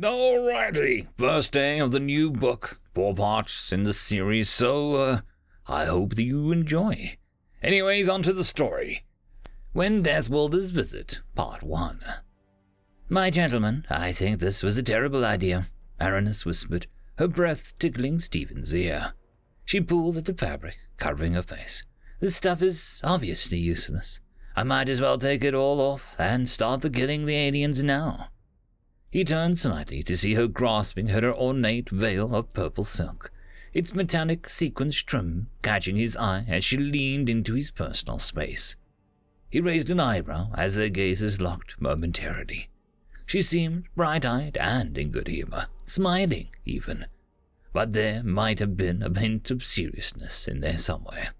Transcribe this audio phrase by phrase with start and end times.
[0.00, 5.20] Alrighty, first day of the new book, four parts in the series, so uh,
[5.66, 7.18] I hope that you enjoy.
[7.62, 9.04] Anyways, on to the story.
[9.74, 12.00] When Death Worlders Visit, Part 1.
[13.10, 15.68] My gentlemen, I think this was a terrible idea,
[16.00, 16.86] Aranis whispered,
[17.18, 19.12] her breath tickling Stephen's ear.
[19.66, 21.84] She pulled at the fabric, covering her face.
[22.18, 24.20] This stuff is obviously useless.
[24.56, 28.28] I might as well take it all off and start the killing the aliens now.
[29.12, 33.30] He turned slightly to see her grasping at her ornate veil of purple silk,
[33.74, 38.74] its metallic sequins trim catching his eye as she leaned into his personal space.
[39.50, 42.70] He raised an eyebrow as their gazes locked momentarily.
[43.26, 47.04] She seemed bright eyed and in good humor, smiling even.
[47.74, 51.34] But there might have been a hint of seriousness in there somewhere.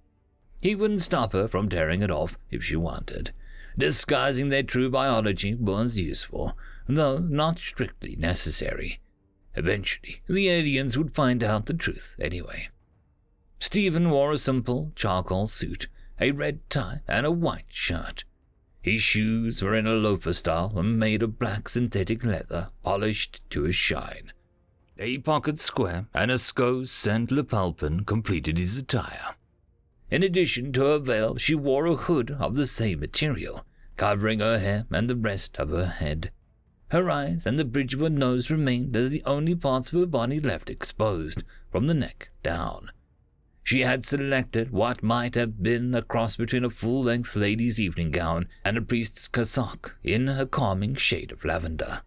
[0.61, 3.33] He wouldn't stop her from tearing it off if she wanted.
[3.79, 6.55] Disguising their true biology was useful,
[6.87, 9.01] though not strictly necessary.
[9.55, 12.69] Eventually, the aliens would find out the truth anyway.
[13.61, 15.89] Stephen wore a simple charcoal suit,
[16.21, 18.25] a red tie, and a white shirt.
[18.81, 23.65] His shoes were in a loafer style and made of black synthetic leather, polished to
[23.67, 24.33] a shine.
[24.99, 29.37] A pocket square and a SCO scent lapel pin completed his attire.
[30.11, 33.65] In addition to her veil, she wore a hood of the same material,
[33.97, 36.31] covering her hair and the rest of her head.
[36.93, 40.05] Her eyes and the bridge of her nose remained as the only parts of her
[40.05, 42.91] body left exposed, from the neck down.
[43.63, 48.11] She had selected what might have been a cross between a full length lady's evening
[48.11, 52.03] gown and a priest's cassock in a calming shade of lavender.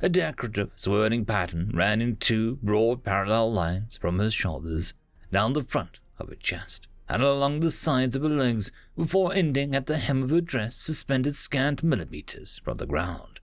[0.00, 4.94] A decorative, swirling pattern ran in two broad parallel lines from her shoulders
[5.30, 9.76] down the front of her chest and along the sides of her legs before ending
[9.76, 13.35] at the hem of her dress suspended scant millimeters from the ground.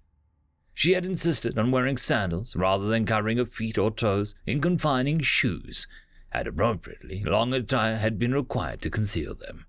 [0.73, 5.19] She had insisted on wearing sandals rather than covering her feet or toes in confining
[5.19, 5.87] shoes,
[6.31, 9.67] and appropriately long attire had been required to conceal them.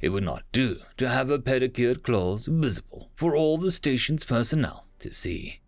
[0.00, 4.86] It would not do to have her pedicured claws visible for all the station's personnel
[5.00, 5.60] to see.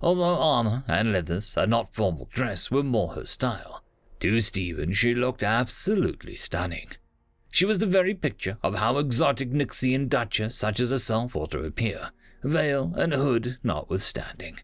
[0.00, 3.82] Although armor and leathers and not formal dress were more her style,
[4.20, 6.90] to Stephen she looked absolutely stunning.
[7.50, 11.64] She was the very picture of how exotic Nixian Duchess such as herself ought to
[11.64, 12.10] appear,
[12.42, 14.58] veil and hood notwithstanding.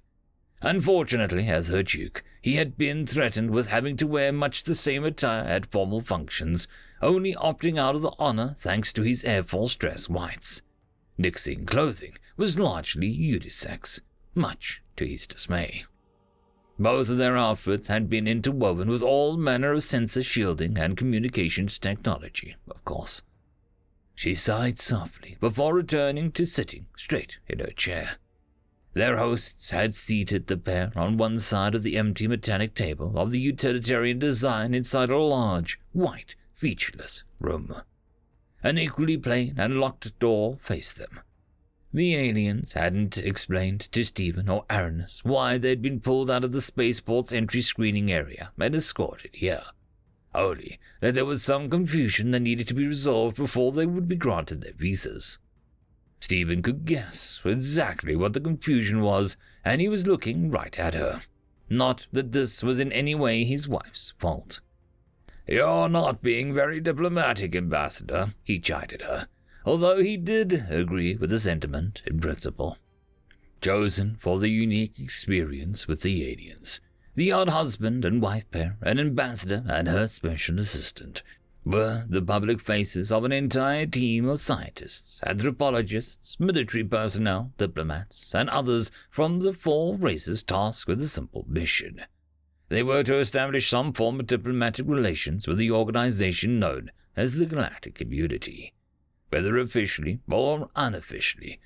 [0.63, 5.05] Unfortunately, as her duke, he had been threatened with having to wear much the same
[5.05, 6.69] attire at formal functions,
[7.01, 10.63] only opting out of the honor thanks to his Air Force dress whites.
[11.19, 14.01] Nixian clothing was largely unisex,
[14.35, 15.85] much to his dismay.
[16.79, 21.79] Both of their outfits had been interwoven with all manner of sensor shielding and communications
[21.79, 23.23] technology, of course.
[24.15, 28.19] She sighed softly before returning to sitting straight in her chair.
[28.95, 33.31] Their hosts had seated the pair on one side of the empty metallic table of
[33.31, 37.75] the utilitarian design inside a large, white, featureless room.
[38.63, 41.21] An equally plain and locked door faced them.
[41.93, 46.61] The aliens hadn't explained to Stephen or Aranis why they'd been pulled out of the
[46.61, 49.65] spaceport's entry screening area and escorted here
[50.35, 54.17] only that there was some confusion that needed to be resolved before they would be
[54.17, 55.39] granted their visas.
[56.21, 61.23] Stephen could guess exactly what the confusion was, and he was looking right at her.
[61.69, 64.61] Not that this was in any way his wife's fault.
[65.47, 69.27] You're not being very diplomatic, Ambassador, he chided her,
[69.67, 72.79] although he did agree with the sentiment in principle.
[73.61, 76.81] Chosen for the unique experience with the aliens,
[77.15, 81.23] the odd husband and wife pair, an ambassador and her special assistant,
[81.65, 88.49] were the public faces of an entire team of scientists, anthropologists, military personnel, diplomats, and
[88.49, 92.03] others from the four races tasked with a simple mission.
[92.69, 97.47] They were to establish some form of diplomatic relations with the organization known as the
[97.47, 98.73] Galactic Community,
[99.29, 101.61] whether officially or unofficially,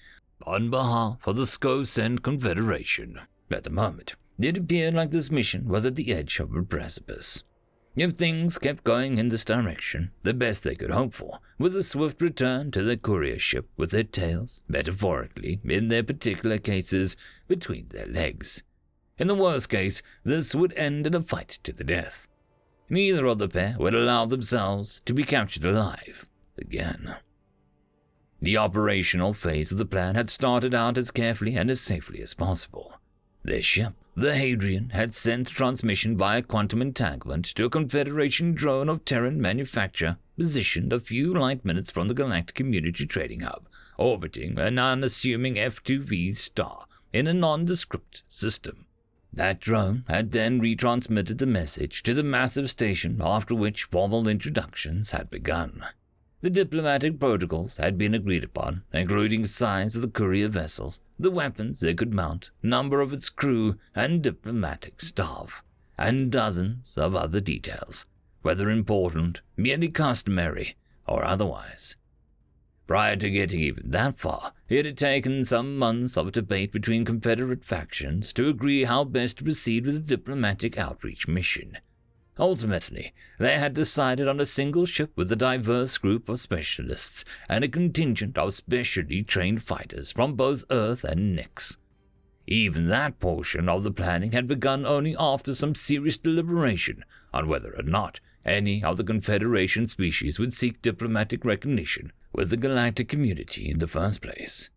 [0.44, 3.20] on behalf of the SCO-Cent Confederation.
[3.50, 7.42] At the moment, it appeared like this mission was at the edge of a precipice.
[7.96, 11.82] If things kept going in this direction, the best they could hope for was a
[11.82, 17.16] swift return to their courier ship with their tails, metaphorically, in their particular cases,
[17.48, 18.62] between their legs.
[19.18, 22.28] In the worst case, this would end in a fight to the death.
[22.90, 26.26] Neither of the pair would allow themselves to be captured alive
[26.58, 27.16] again.
[28.42, 32.34] The operational phase of the plan had started out as carefully and as safely as
[32.34, 33.00] possible.
[33.42, 39.04] Their ship the Hadrian had sent transmission via quantum entanglement to a Confederation drone of
[39.04, 43.68] Terran manufacture positioned a few light minutes from the Galactic Community Trading Hub,
[43.98, 48.86] orbiting an unassuming F2V star in a nondescript system.
[49.34, 55.10] That drone had then retransmitted the message to the massive station, after which formal introductions
[55.10, 55.84] had begun.
[56.42, 61.80] The diplomatic protocols had been agreed upon, including size of the courier vessels, the weapons
[61.80, 65.62] they could mount, number of its crew and diplomatic staff,
[65.96, 68.04] and dozens of other details,
[68.42, 70.76] whether important, merely customary,
[71.08, 71.96] or otherwise.
[72.86, 77.64] Prior to getting even that far, it had taken some months of debate between Confederate
[77.64, 81.78] factions to agree how best to proceed with the diplomatic outreach mission.
[82.38, 87.64] Ultimately, they had decided on a single ship with a diverse group of specialists and
[87.64, 91.78] a contingent of specially trained fighters from both Earth and Nix.
[92.46, 97.74] Even that portion of the planning had begun only after some serious deliberation on whether
[97.76, 103.68] or not any of the Confederation species would seek diplomatic recognition with the galactic community
[103.68, 104.70] in the first place.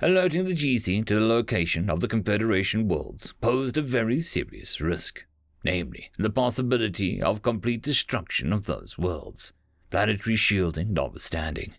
[0.00, 5.24] Alerting the GC to the location of the Confederation worlds posed a very serious risk,
[5.64, 9.52] namely, the possibility of complete destruction of those worlds,
[9.90, 11.74] planetary shielding notwithstanding.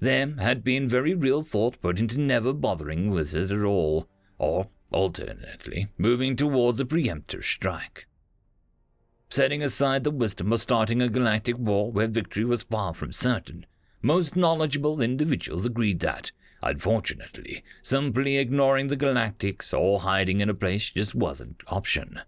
[0.00, 4.08] There had been very real thought put into never bothering with it at all,
[4.38, 8.06] or, alternately, moving towards a preemptive strike.
[9.30, 13.66] Setting aside the wisdom of starting a galactic war where victory was far from certain,
[14.02, 16.30] most knowledgeable individuals agreed that,
[16.62, 22.20] unfortunately, simply ignoring the galactics or hiding in a place just wasn't an option.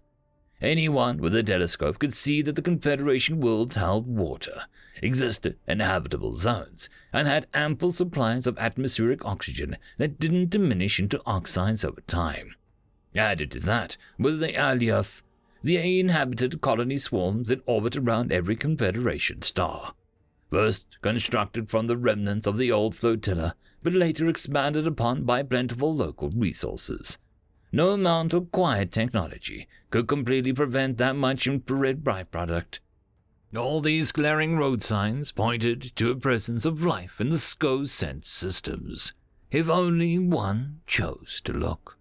[0.61, 4.63] Anyone with a telescope could see that the Confederation worlds held water,
[5.03, 11.21] existed in habitable zones, and had ample supplies of atmospheric oxygen that didn't diminish into
[11.27, 12.55] oxides over time.
[13.15, 15.21] Added to that, with the Alioth,
[15.61, 19.93] the inhabited colony swarms in orbit around every Confederation star.
[20.49, 25.93] First constructed from the remnants of the old flotilla, but later expanded upon by plentiful
[25.93, 27.19] local resources.
[27.71, 32.79] No amount of quiet technology could completely prevent that much infrared byproduct.
[33.55, 38.27] All these glaring road signs pointed to a presence of life in the SCO sense
[38.27, 39.13] systems,
[39.51, 41.97] if only one chose to look.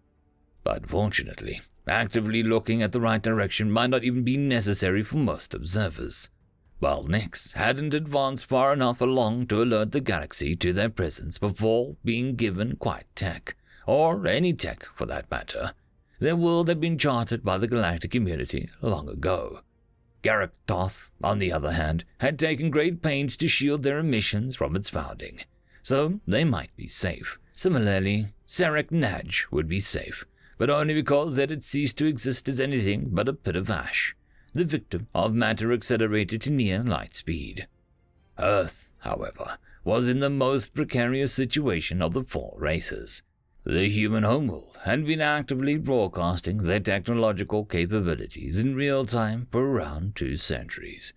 [0.65, 5.55] But fortunately, actively looking at the right direction might not even be necessary for most
[5.55, 6.29] observers.
[6.81, 11.97] While Nyx hadn't advanced far enough along to alert the galaxy to their presence before
[12.05, 13.57] being given quiet tech,
[13.87, 15.73] or any tech for that matter,
[16.19, 19.61] their world had been charted by the galactic community long ago.
[20.23, 24.75] Garruk Toth, on the other hand, had taken great pains to shield their emissions from
[24.75, 25.41] its founding,
[25.83, 27.39] so they might be safe.
[27.55, 30.27] Similarly, Sarek Naj would be safe,
[30.59, 34.17] but only because it had ceased to exist as anything but a pit of ash,
[34.53, 37.69] the victim of matter accelerated to near light speed.
[38.39, 43.23] Earth, however, was in the most precarious situation of the four races.
[43.69, 50.15] The human homeworld had been actively broadcasting their technological capabilities in real time for around
[50.15, 51.13] two centuries.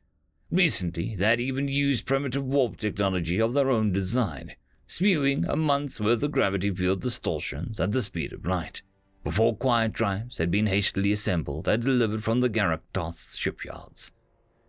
[0.50, 4.56] Recently, they had even used primitive warp technology of their own design,
[4.88, 8.82] spewing a month's worth of gravity field distortions at the speed of light,
[9.24, 14.12] before quiet drives had been hastily assembled and delivered from the Garruk Toth shipyards.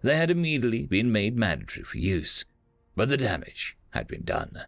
[0.02, 2.44] They had immediately been made mandatory for use,
[2.94, 4.66] but the damage had been done.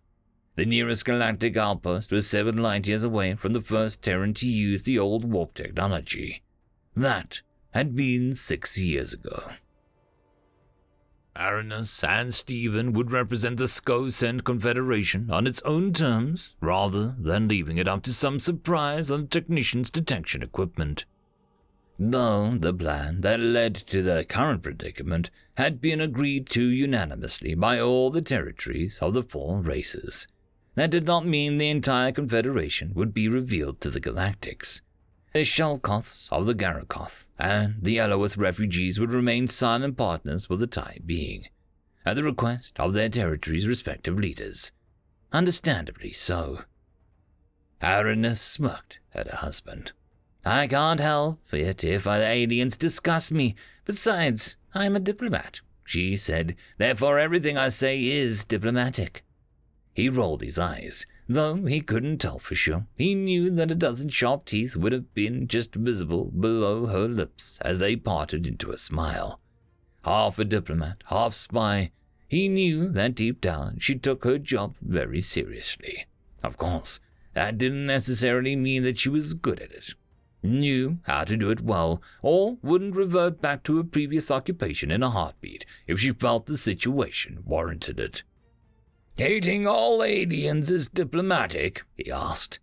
[0.55, 4.83] The nearest galactic outpost was seven light years away from the first Terran to use
[4.83, 6.43] the old warp technology.
[6.95, 7.41] That
[7.71, 9.53] had been six years ago.
[11.35, 17.79] Aranis and Stephen would represent the SCO-Cent Confederation on its own terms, rather than leaving
[17.79, 21.07] it up to some surprise on the technician's detection equipment.
[21.99, 27.81] Though the plan that led to their current predicament had been agreed to unanimously by
[27.81, 30.29] all the territories of the four races,
[30.75, 34.81] that did not mean the entire Confederation would be revealed to the Galactics.
[35.33, 40.57] The Shalkoths of the Garruk Toth and the Eloith refugees would remain silent partners for
[40.57, 41.49] the time being,
[42.05, 44.73] at the request of their territories' respective leaders.
[45.33, 46.61] Understandably so.
[47.81, 49.93] Aranis smirked at her husband.
[50.45, 53.55] I can't help it if the aliens disgust me.
[53.85, 56.57] Besides, I'm a diplomat, she said.
[56.79, 59.25] Therefore, everything I say is diplomatic.
[59.95, 62.87] He rolled his eyes, though he couldn't tell for sure.
[62.97, 67.61] He knew that a dozen sharp teeth would have been just visible below her lips
[67.61, 69.41] as they parted into a smile.
[70.05, 71.93] Half a diplomat, half spy,
[72.27, 76.07] he knew that deep down she took her job very seriously.
[76.43, 76.99] Of course,
[77.35, 79.95] that didn't necessarily mean that she was good at it.
[80.43, 85.03] Knew how to do it well, or wouldn't revert back to her previous occupation in
[85.03, 88.25] a heartbeat if she felt the situation warranted it.
[89.17, 91.83] Hating all aliens is diplomatic?
[91.95, 92.59] he asked.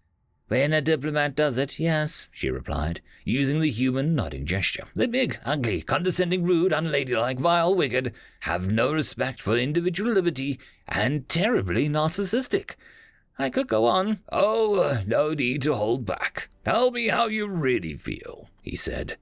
[0.47, 4.85] When a diplomat does it, yes, she replied, using the human nodding gesture.
[4.95, 11.29] They're big, ugly, condescending, rude, unladylike, vile, wicked, have no respect for individual liberty, and
[11.29, 12.75] terribly narcissistic.
[13.37, 14.21] I could go on.
[14.31, 16.49] Oh, no need to hold back.
[16.65, 19.17] Tell me how you really feel, he said.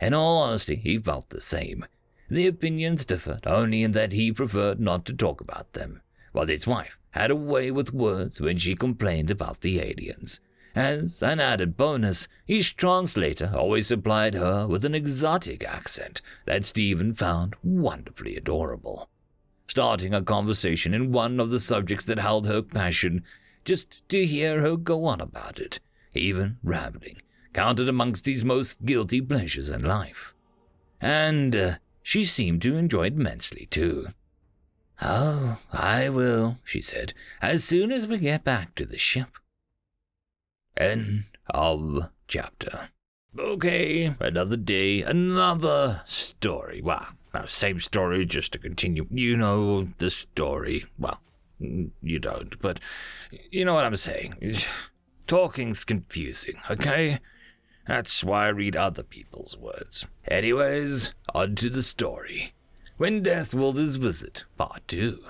[0.00, 1.86] In all honesty, he felt the same.
[2.28, 6.66] The opinions differed only in that he preferred not to talk about them, while his
[6.66, 10.40] wife had a way with words when she complained about the aliens.
[10.74, 17.14] As an added bonus, his translator always supplied her with an exotic accent that Stephen
[17.14, 19.08] found wonderfully adorable.
[19.66, 23.24] Starting a conversation in one of the subjects that held her passion,
[23.64, 25.80] just to hear her go on about it,
[26.14, 27.16] even rambling,
[27.52, 30.34] counted amongst his most guilty pleasures in life.
[31.00, 34.08] And uh, she seemed to enjoy it immensely, too.
[35.00, 39.28] Oh, I will, she said, as soon as we get back to the ship.
[40.76, 42.90] End of chapter.
[43.38, 46.82] Okay, another day, another story.
[46.82, 47.06] Well,
[47.46, 49.06] same story, just to continue.
[49.10, 50.86] You know the story.
[50.98, 51.20] Well,
[51.58, 52.80] you don't, but
[53.50, 54.34] you know what I'm saying.
[55.26, 57.20] Talking's confusing, okay?
[57.86, 60.06] That's why I read other people's words.
[60.26, 62.54] Anyways, on to the story.
[62.98, 65.22] When Death Will Visit, Part 2.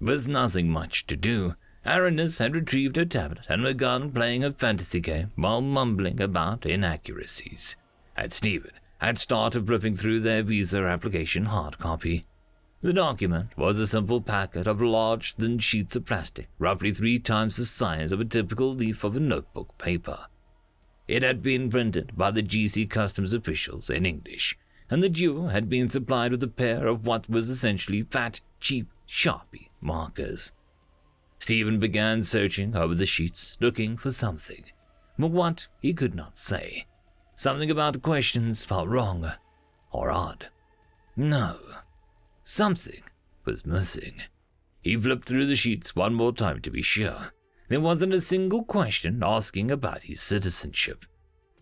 [0.00, 5.00] With nothing much to do, Aranis had retrieved her tablet and begun playing a fantasy
[5.00, 7.76] game while mumbling about inaccuracies.
[8.16, 12.24] And Stephen had started flipping through their visa application hard copy.
[12.80, 17.56] The document was a simple packet of large, thin sheets of plastic, roughly three times
[17.56, 20.28] the size of a typical leaf of a notebook paper.
[21.06, 24.56] It had been printed by the GC customs officials in English,
[24.90, 28.88] and the duo had been supplied with a pair of what was essentially fat, cheap
[29.06, 30.52] Sharpie markers.
[31.38, 34.64] Stephen began searching over the sheets, looking for something.
[35.18, 36.86] But what, he could not say.
[37.36, 39.30] Something about the questions felt wrong
[39.90, 40.48] or odd.
[41.16, 41.58] No,
[42.42, 43.02] something
[43.44, 44.22] was missing.
[44.82, 47.32] He flipped through the sheets one more time to be sure.
[47.68, 51.04] There wasn't a single question asking about his citizenship.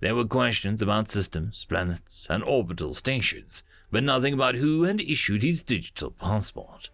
[0.00, 5.42] There were questions about systems, planets, and orbital stations, but nothing about who had issued
[5.42, 6.90] his digital passport.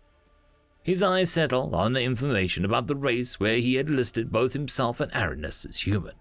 [0.85, 5.00] His eyes settled on the information about the race where he had listed both himself
[5.00, 6.14] and Aranis as human.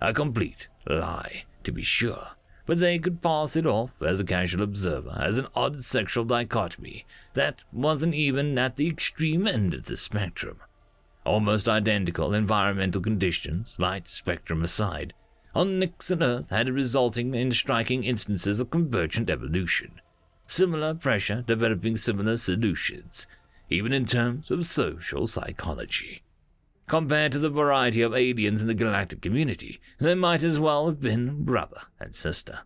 [0.00, 2.28] A complete lie, to be sure,
[2.66, 7.04] but they could pass it off as a casual observer as an odd sexual dichotomy
[7.34, 10.58] that wasn't even at the extreme end of the spectrum.
[11.24, 15.12] Almost identical environmental conditions, light spectrum aside,
[15.54, 20.00] on Nyx and Earth had resulting in striking instances of convergent evolution.
[20.46, 23.26] Similar pressure developing similar solutions,
[23.68, 26.22] even in terms of social psychology.
[26.86, 31.00] Compared to the variety of aliens in the galactic community, they might as well have
[31.00, 32.60] been brother and sister.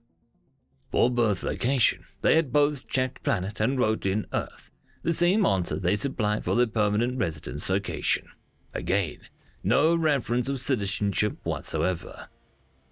[0.90, 4.70] For birth location, they had both checked planet and wrote in Earth,
[5.02, 8.28] the same answer they supplied for their permanent residence location.
[8.72, 9.18] Again,
[9.62, 12.28] no reference of citizenship whatsoever.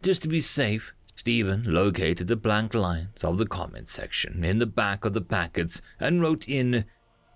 [0.02, 4.66] Just to be safe, Stephen located the blank lines of the comment section in the
[4.66, 6.84] back of the packets and wrote in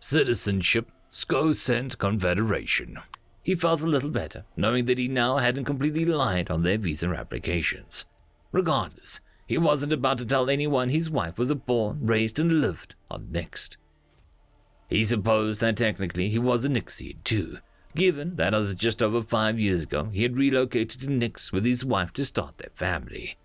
[0.01, 2.99] Citizenship, Skosent Confederation.
[3.45, 7.09] He felt a little better, knowing that he now hadn't completely lied on their visa
[7.11, 8.05] applications.
[8.51, 13.29] Regardless, he wasn't about to tell anyone his wife was born, raised, and lived on
[13.29, 13.77] Nyx.
[14.89, 17.59] He supposed that technically he was a Nyxian too,
[17.97, 21.85] given that as just over five years ago he had relocated to Nyx with his
[21.85, 23.37] wife to start their family.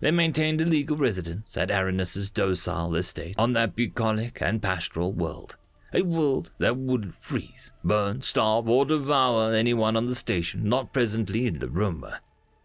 [0.00, 5.56] They maintained a legal residence at Aranis's docile estate on that bucolic and pastoral world,
[5.92, 11.46] a world that would freeze, burn, starve, or devour anyone on the station not presently
[11.46, 12.04] in the room,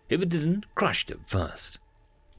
[0.09, 1.79] if it didn't crush them first.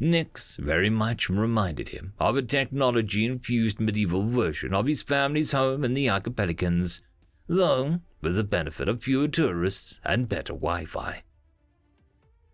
[0.00, 5.85] Nyx very much reminded him of a technology infused medieval version of his family's home
[5.85, 7.02] in the archipelagons,
[7.47, 11.22] though with the benefit of fewer tourists and better Wi Fi.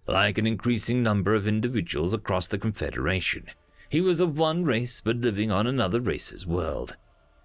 [0.07, 3.47] Like an increasing number of individuals across the Confederation,
[3.89, 6.97] he was of one race but living on another race's world.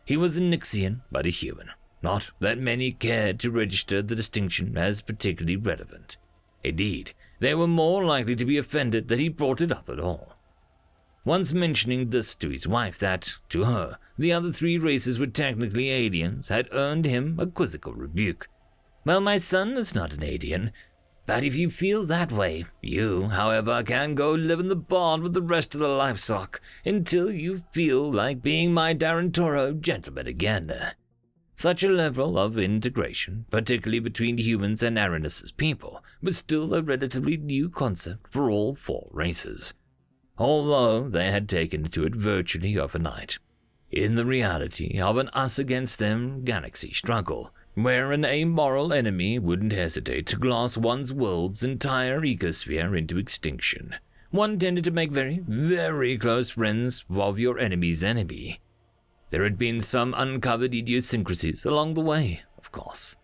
[0.05, 1.69] He was a Nixian but a human.
[2.03, 6.17] Not that many cared to register the distinction as particularly relevant.
[6.63, 10.35] Indeed, they were more likely to be offended that he brought it up at all.
[11.23, 15.89] Once mentioning this to his wife that, to her, the other three races were technically
[15.89, 18.47] aliens had earned him a quizzical rebuke.
[19.03, 20.71] Well, my son is not an alien,
[21.25, 25.33] but if you feel that way, you, however, can go live in the barn with
[25.33, 30.71] the rest of the livestock until you feel like being my Darantoro gentleman again.
[31.55, 37.37] Such a level of integration, particularly between humans and Aranis's people, was still a relatively
[37.37, 39.73] new concept for all four races,
[40.37, 43.37] although they had taken to it virtually overnight.
[43.91, 49.73] In the reality of an us against them galaxy struggle, where an amoral enemy wouldn't
[49.73, 53.95] hesitate to glass one's world's entire ecosphere into extinction,
[54.29, 58.61] one tended to make very, very close friends of your enemy's enemy.
[59.29, 63.17] There had been some uncovered idiosyncrasies along the way, of course.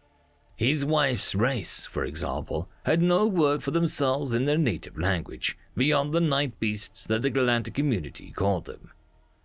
[0.58, 6.12] His wife's race, for example, had no word for themselves in their native language, beyond
[6.12, 8.92] the night beasts that the galactic community called them.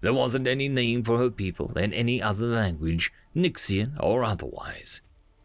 [0.03, 5.01] There wasn't any name for her people in any other language, Nixian or otherwise.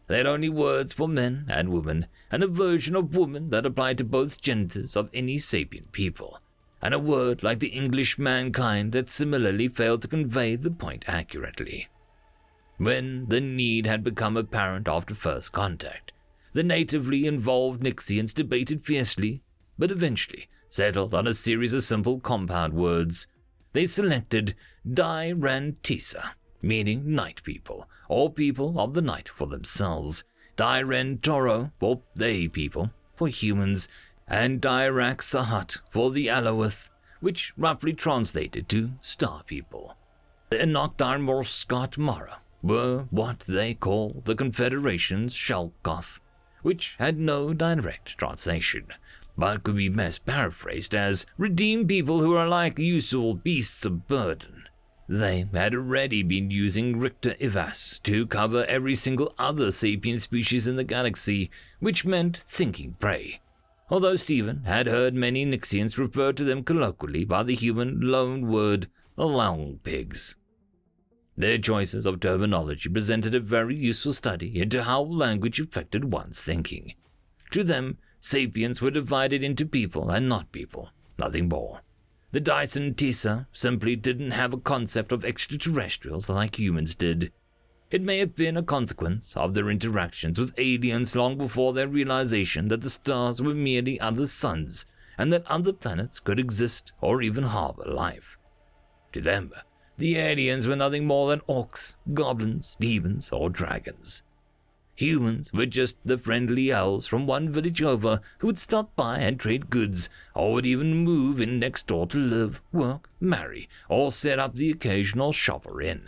[0.08, 3.98] They had only words for men and women, and a version of woman that applied
[3.98, 6.40] to both genders of any sapient people,
[6.82, 11.88] and a word like the English mankind that similarly failed to convey the point accurately.
[12.78, 16.12] When the need had become apparent after first contact,
[16.52, 19.42] the natively involved Nixians debated fiercely,
[19.78, 23.28] but eventually settled on a series of simple compound words.
[23.72, 24.54] They selected
[24.86, 26.32] Dirantisa,
[26.62, 30.24] meaning night people, or people of the night for themselves,
[30.56, 33.88] Diren Toro for they people, for humans,
[34.26, 39.96] and Dirac Sahat for the Aloeth, which roughly translated to star people.
[40.50, 46.20] The Enoch Darmor Scott Mara were what they call the Confederation's Shalkoth,
[46.62, 48.86] which had no direct translation,
[49.38, 54.64] but could be best paraphrased as redeem people who are like useful beasts of burden.
[55.08, 60.76] They had already been using Richter Ivas to cover every single other sapient species in
[60.76, 63.40] the galaxy, which meant thinking prey.
[63.88, 68.88] Although Stephen had heard many Nixians refer to them colloquially by the human loan word
[69.16, 70.36] long pigs.
[71.36, 76.94] Their choices of terminology presented a very useful study into how language affected one's thinking.
[77.52, 81.80] To them, sapiens were divided into people and not people, nothing more.
[82.32, 87.32] The Dirantisa simply didn't have a concept of extraterrestrials like humans did.
[87.90, 92.68] It may have been a consequence of their interactions with aliens long before their realization
[92.68, 94.84] that the stars were merely other suns
[95.16, 98.36] and that other planets could exist or even harbor life.
[99.12, 99.52] To them,
[99.96, 104.22] the aliens were nothing more than orcs, goblins, demons, or dragons.
[104.98, 109.38] Humans were just the friendly elves from one village over who would stop by and
[109.38, 114.40] trade goods, or would even move in next door to live, work, marry, or set
[114.40, 116.02] up the occasional shopper in.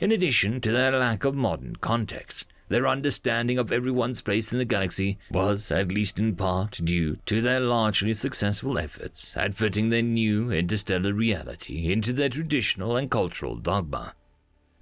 [0.00, 4.64] In addition to their lack of modern context, their understanding of everyone's place in the
[4.64, 10.02] galaxy was, at least in part, due to their largely successful efforts at fitting their
[10.02, 14.14] new interstellar reality into their traditional and cultural dogma.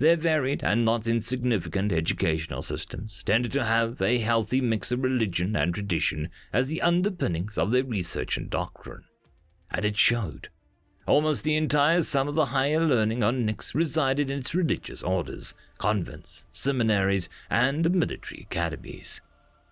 [0.02, 5.54] Their varied and not insignificant educational systems tended to have a healthy mix of religion
[5.54, 9.04] and tradition as the underpinnings of their research and doctrine.
[9.70, 10.48] And it showed.
[11.06, 15.54] Almost the entire sum of the higher learning on Nix resided in its religious orders,
[15.78, 19.20] convents, seminaries, and military academies.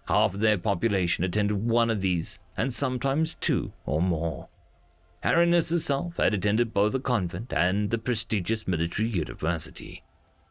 [0.06, 4.48] Half of their population attended one of these, and sometimes two or more.
[5.24, 10.04] Aranis herself had attended both a convent and the prestigious military university.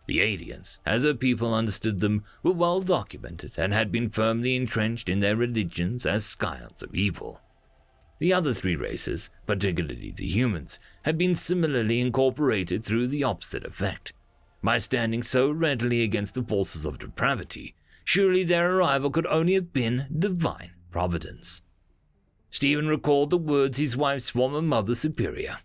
[0.10, 5.08] The aliens, as her people understood them, were well documented and had been firmly entrenched
[5.08, 7.42] in their religions as scions of evil.
[8.18, 14.14] The other three races, particularly the humans, had been similarly incorporated through the opposite effect.
[14.64, 19.74] By standing so readily against the forces of depravity, surely their arrival could only have
[19.74, 21.62] been divine providence.
[22.50, 25.60] Stephen recalled the words his wife's former mother superior.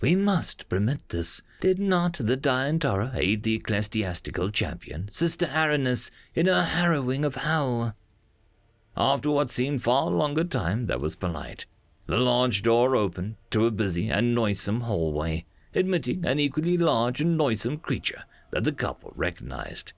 [0.00, 1.42] We must permit this.
[1.60, 7.94] Did not the Diantara aid the ecclesiastical champion, Sister Aranus, in her harrowing of hell?
[8.96, 11.66] After what seemed far longer time, that was polite.
[12.06, 17.36] The large door opened to a busy and noisome hallway, admitting an equally large and
[17.36, 19.92] noisome creature that the couple recognized.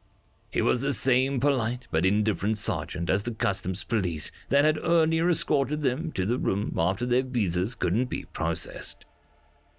[0.50, 5.30] He was the same polite but indifferent sergeant as the customs police that had earlier
[5.30, 9.06] escorted them to the room after their visas couldn't be processed.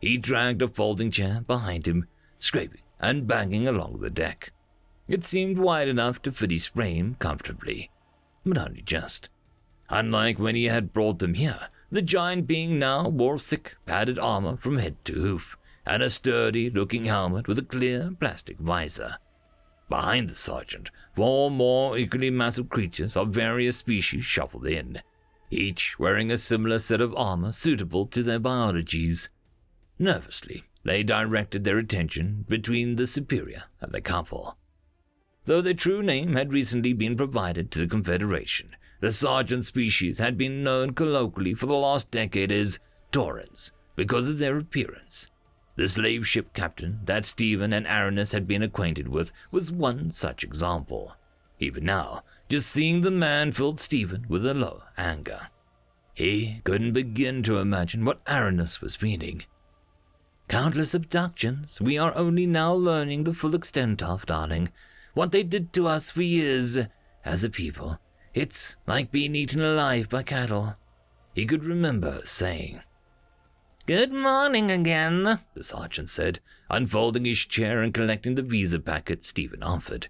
[0.04, 4.52] He dragged a folding chair behind him, scraping and banging along the deck.
[5.08, 7.89] It seemed wide enough to fit his frame comfortably,
[8.46, 9.30] but only just.
[9.89, 14.58] Unlike when he had brought them here, the giant being now wore thick, padded armor
[14.58, 19.20] from head to hoof, and a sturdy looking helmet with a clear plastic visor.
[19.88, 25.02] Behind the sergeant, four more equally massive creatures of various species shuffled in,
[25.50, 29.30] each wearing a similar set of armor suitable to their biologies.
[30.04, 34.58] Nervously, they directed their attention between the superior and the couple.
[35.46, 40.38] Though their true name had recently been provided to the Confederation, The sergeant species had
[40.38, 42.80] been known colloquially for the last decade as
[43.12, 45.30] Taurans because of their appearance.
[45.76, 50.42] The slave ship captain that Stephen and Aranis had been acquainted with was one such
[50.42, 51.18] example.
[51.60, 55.50] Even now, just seeing the man filled Stephen with a low anger.
[56.13, 59.44] He couldn't begin to imagine what Aranis was feeling.
[60.54, 64.70] Countless abductions we are only now learning the full extent of, darling.
[65.16, 66.78] What they did to us for years,
[67.26, 67.98] as a people.
[68.36, 70.76] It's like being eaten alive by cattle.
[71.34, 72.82] He could remember saying.
[73.88, 76.39] Good morning again, the sergeant said,
[76.70, 80.08] unfolding his chair and collecting the visa packet Stephen offered.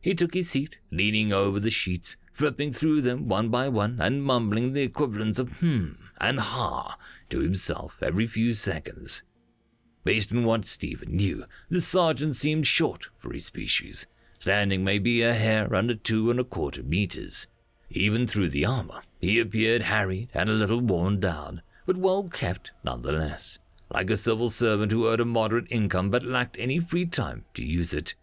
[0.00, 4.24] He took his seat, leaning over the sheets, flipping through them one by one and
[4.24, 6.96] mumbling the equivalents of hmm and ha
[7.28, 9.22] to himself every few seconds.
[10.04, 14.06] Based on what Stephen knew, the sergeant seemed short for his species,
[14.38, 17.46] standing maybe a hair under two and a quarter meters.
[17.90, 22.72] Even through the armor, he appeared harried and a little worn down, but well kept
[22.82, 23.58] nonetheless,
[23.90, 27.64] like a civil servant who earned a moderate income but lacked any free time to
[27.64, 28.14] use it.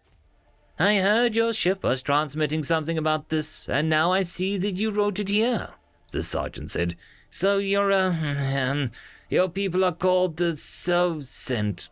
[0.78, 4.90] I heard your ship was transmitting something about this, and now I see that you
[4.90, 5.68] wrote it here,
[6.10, 6.96] the sergeant said.
[7.30, 8.14] So your, uh,
[8.56, 8.90] um,
[9.30, 11.88] your people are called the So-Scent.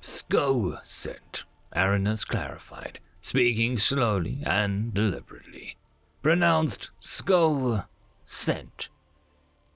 [0.00, 1.44] Sko-Scent,
[1.74, 5.76] Aranis clarified, speaking slowly and deliberately.
[6.22, 8.90] Pronounced Sko-Scent.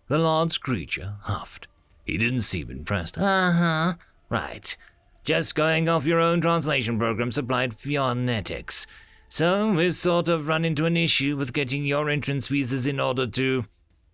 [0.09, 1.69] The large creature huffed.
[2.05, 3.19] He didn't seem impressed.
[3.19, 3.95] Uh huh.
[4.31, 4.77] Right.
[5.25, 8.87] Just going off your own translation program supplied phonetics.
[9.29, 13.27] So we've sort of run into an issue with getting your entrance visas in order
[13.27, 13.67] to.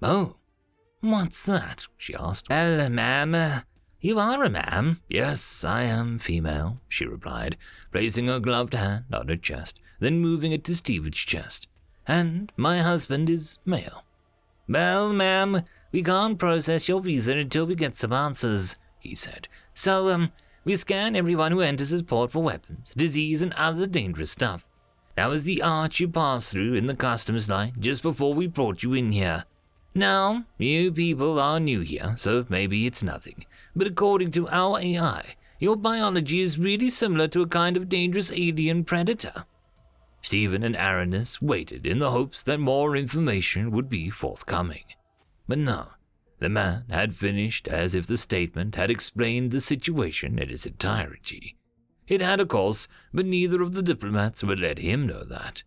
[0.03, 0.37] Oh.
[1.05, 1.87] What's that?
[1.99, 2.49] she asked.
[2.49, 3.63] Well, ma'am.
[4.01, 5.03] You are a ma'am.
[5.07, 7.59] Yes, I am female, she replied,
[7.93, 11.69] placing her gloved hand on her chest, then moving it to Stephen's chest.
[12.07, 14.07] And my husband is male.
[14.67, 19.47] Well, ma'am, we can't process your visa until we get some answers, he said.
[19.75, 20.33] So, um,
[20.65, 24.67] we scan everyone who enters his port for weapons, disease, and other dangerous stuff.
[25.17, 28.83] That was the arch you passed through in the customs line just before we brought
[28.83, 29.45] you in here.
[29.95, 33.47] Now, you people are new here, so maybe it's nothing.
[33.77, 38.33] But according to our AI, your biology is really similar to a kind of dangerous
[38.33, 39.45] alien predator.
[40.21, 44.85] Stephen and Aranis waited in the hopes that more information would be forthcoming.
[45.47, 45.91] But no,
[46.41, 51.57] the man had finished as if the statement had explained the situation in its entirety.
[52.09, 55.63] It had, of course, but neither of the diplomats would let him know that.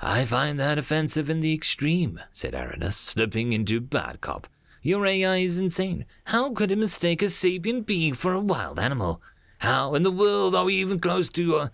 [0.00, 4.46] I find that offensive in the extreme, said Aranis, slipping into bad cop.
[4.82, 6.04] Your AI is insane.
[6.24, 9.22] How could it mistake a sapient being for a wild animal?
[9.60, 11.72] How in the world are we even close to a.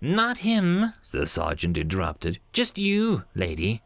[0.00, 2.38] Not him, the sergeant interrupted.
[2.52, 3.82] Just you, lady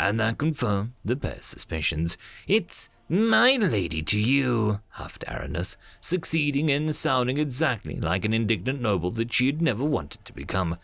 [0.00, 2.16] and that confirmed the pair's suspicions.
[2.46, 9.10] It's my lady to you, huffed Aranis, succeeding in sounding exactly like an indignant noble
[9.12, 10.78] that she had never wanted to become.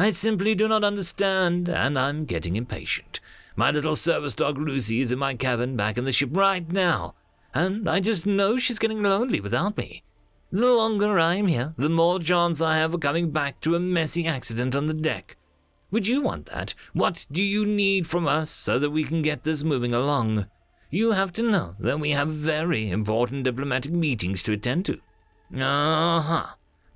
[0.00, 3.20] I simply do not understand, and I'm getting impatient.
[3.54, 7.14] My little service dog Lucy is in my cabin back in the ship right now,
[7.52, 10.02] and I just know she's getting lonely without me.
[10.50, 14.26] The longer I'm here, the more chance I have of coming back to a messy
[14.26, 15.36] accident on the deck.
[15.90, 16.74] Would you want that?
[16.94, 20.46] What do you need from us so that we can get this moving along?
[20.88, 24.94] You have to know that we have very important diplomatic meetings to attend to.
[25.54, 26.46] Uh huh.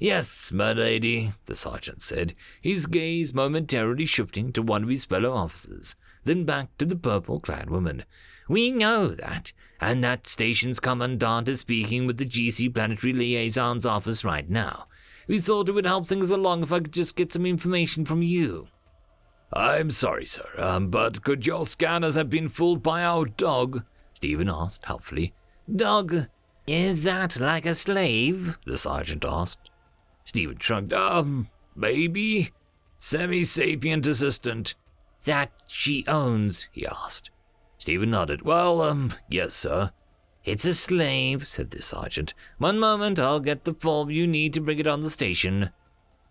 [0.04, 5.32] Yes, my lady, the sergeant said, his gaze momentarily shifting to one of his fellow
[5.32, 8.04] officers, then back to the purple clad woman.
[8.46, 14.26] We know that, and that station's commandant is speaking with the GC Planetary Liaison's office
[14.26, 14.88] right now.
[15.26, 18.20] We thought it would help things along if I could just get some information from
[18.20, 18.66] you.
[19.54, 23.84] I'm sorry, sir, um, but could your scanners have been fooled by our dog?
[24.12, 25.32] Stephen asked helpfully.
[25.74, 26.26] Dog?
[26.66, 28.58] Is that like a slave?
[28.66, 29.70] The sergeant asked.
[30.24, 30.92] Stephen shrugged.
[30.92, 32.50] Um, maybe.
[32.98, 34.74] Semi sapient assistant.
[35.24, 36.68] That she owns?
[36.72, 37.30] he asked.
[37.78, 38.42] Stephen nodded.
[38.42, 39.90] Well, um, yes, sir.
[40.44, 42.34] It's a slave, said the sergeant.
[42.58, 45.70] One moment, I'll get the form you need to bring it on the station.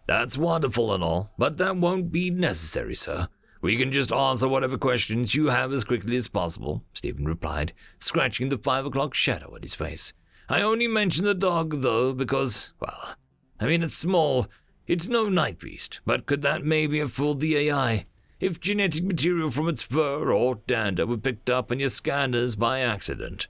[0.05, 3.27] That's wonderful and all, but that won't be necessary, sir.
[3.61, 8.49] We can just answer whatever questions you have as quickly as possible, Stephen replied, scratching
[8.49, 10.13] the five o'clock shadow at his face.
[10.49, 13.15] I only mention the dog, though, because, well,
[13.63, 14.47] I mean, it's small.
[14.87, 18.05] It's no night beast, but could that maybe have fooled the AI?
[18.41, 22.81] If genetic material from its fur or dander were picked up in your scanners by
[22.81, 23.47] accident.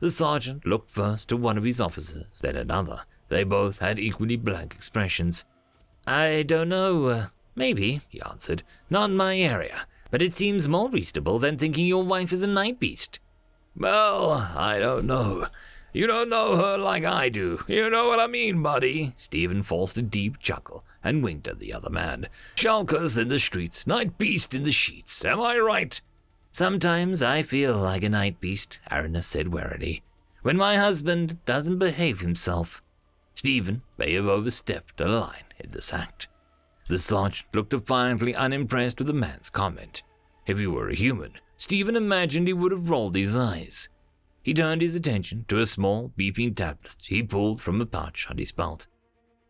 [0.00, 3.02] The sergeant looked first to one of his officers, then another.
[3.28, 5.44] They both had equally blank expressions.
[6.04, 7.06] I don't know.
[7.06, 8.64] Uh, maybe, he answered.
[8.90, 9.86] Not in my area.
[10.10, 13.20] but it seems more reasonable than thinking your wife is a night beast.
[13.76, 15.46] Well, I don't know.
[15.92, 17.64] You don't know her like I do.
[17.66, 19.14] You know what I mean, buddy?
[19.16, 22.28] Stephen forced a deep chuckle and winked at the other man.
[22.56, 25.24] Shulkers in the streets, night beast in the sheets.
[25.24, 26.00] Am I right?
[26.50, 30.02] Sometimes I feel like a night beast, Aranis said warily,
[30.42, 32.82] when my husband doesn't behave himself.
[33.34, 36.28] Stephen may have overstepped a line in this act.
[36.88, 40.02] The sergeant looked defiantly unimpressed with the man's comment.
[40.46, 43.88] If he were a human, Stephen imagined he would have rolled his eyes.
[44.48, 48.38] He turned his attention to a small, beeping tablet he pulled from a pouch on
[48.38, 48.86] his belt.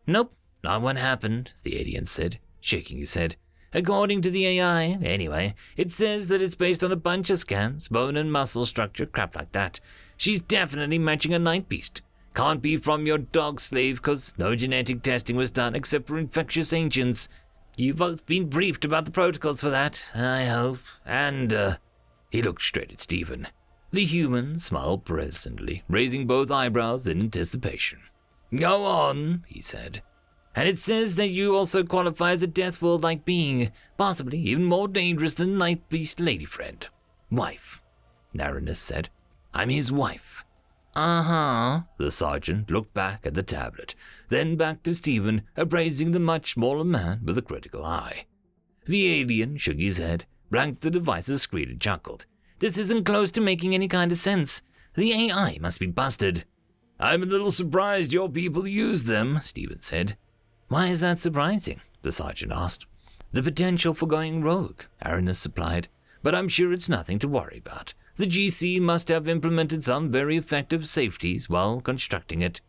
[0.05, 3.37] Nope, not what happened, the alien said, shaking his head.
[3.73, 7.87] According to the AI, anyway, it says that it's based on a bunch of scans,
[7.87, 9.79] bone and muscle structure, crap like that.
[10.17, 12.01] She's definitely matching a night beast.
[12.33, 16.73] Can't be from your dog slave, cause no genetic testing was done except for infectious
[16.73, 17.29] agents.
[17.77, 20.79] You've both been briefed about the protocols for that, I hope.
[21.05, 21.77] And, uh,
[22.29, 23.47] he looked straight at Stephen.
[23.91, 27.99] The human smiled presently, raising both eyebrows in anticipation.
[28.55, 30.03] Go on, he said.
[30.55, 34.65] And it says that you also qualify as a death world like being, possibly even
[34.65, 36.85] more dangerous than Night Beast Lady Friend.
[37.31, 37.81] Wife,
[38.35, 39.09] Aranis said.
[39.53, 40.45] I'm his wife.
[40.95, 41.81] Uh huh.
[41.97, 43.95] The sergeant looked back at the tablet,
[44.29, 48.25] then back to Stephen, appraising the much smaller man with a critical eye.
[48.85, 52.25] The alien shook his head, blanked the device's screen, and chuckled.
[52.59, 54.61] This isn't close to making any kind of sense.
[54.95, 56.43] The AI must be busted.
[56.99, 60.17] I'm a little surprised your people use them, Stephen said.
[60.67, 61.81] Why is that surprising?
[62.01, 62.85] the sergeant asked.
[63.31, 65.87] The potential for going rogue, Aranis supplied,
[66.23, 67.93] but I'm sure it's nothing to worry about.
[68.15, 72.59] The GC must have implemented some very effective safeties while constructing it.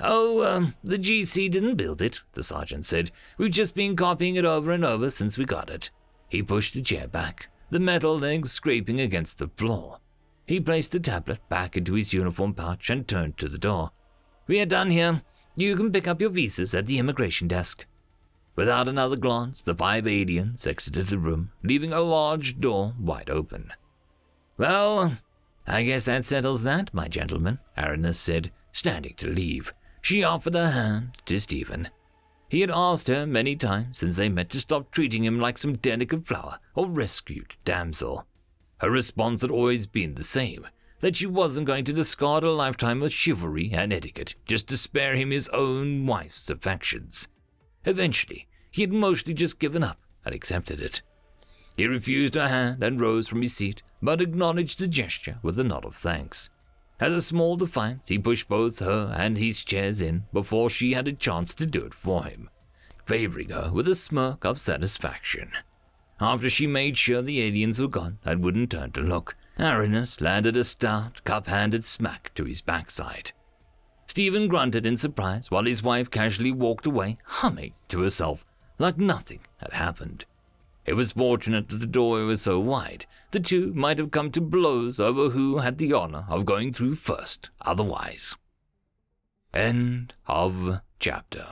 [0.00, 3.10] Oh, um, the GC didn't build it, the sergeant said.
[3.36, 5.90] We've just been copying it over and over since we got it.
[6.28, 9.98] He pushed the chair back, the metal legs scraping against the floor.
[10.46, 13.90] He placed the tablet back into his uniform pouch and turned to the door.
[14.46, 15.22] We are done here.
[15.56, 17.86] You can pick up your visas at the immigration desk.
[18.56, 23.72] Without another glance, the five aliens exited the room, leaving a large door wide open.
[24.56, 25.18] Well,
[25.66, 29.74] I guess that settles that, my gentleman, Aranis said, standing to leave.
[30.00, 31.90] She offered her hand to Stephen.
[32.48, 35.74] He had asked her many times since they met to stop treating him like some
[35.74, 38.26] delicate flower or rescued damsel.
[38.78, 40.66] Her response had always been the same
[41.00, 45.14] that she wasn't going to discard a lifetime of chivalry and etiquette just to spare
[45.14, 47.28] him his own wife's affections.
[47.84, 51.02] Eventually, he had mostly just given up and accepted it.
[51.76, 55.64] He refused her hand and rose from his seat, but acknowledged the gesture with a
[55.64, 56.50] nod of thanks.
[57.00, 61.06] As a small defiance, he pushed both her and his chairs in before she had
[61.06, 62.50] a chance to do it for him,
[63.06, 65.52] favoring her with a smirk of satisfaction.
[66.20, 70.56] After she made sure the aliens were gone and wouldn't turn to look, Aranis landed
[70.56, 73.32] a stout, cup-handed smack to his backside.
[74.08, 78.44] Stephen grunted in surprise while his wife casually walked away, humming to herself
[78.78, 80.24] like nothing had happened.
[80.88, 83.04] It was fortunate that the door was so wide.
[83.32, 86.94] The two might have come to blows over who had the honor of going through
[86.94, 88.36] first, otherwise.
[89.52, 91.44] End of chapter.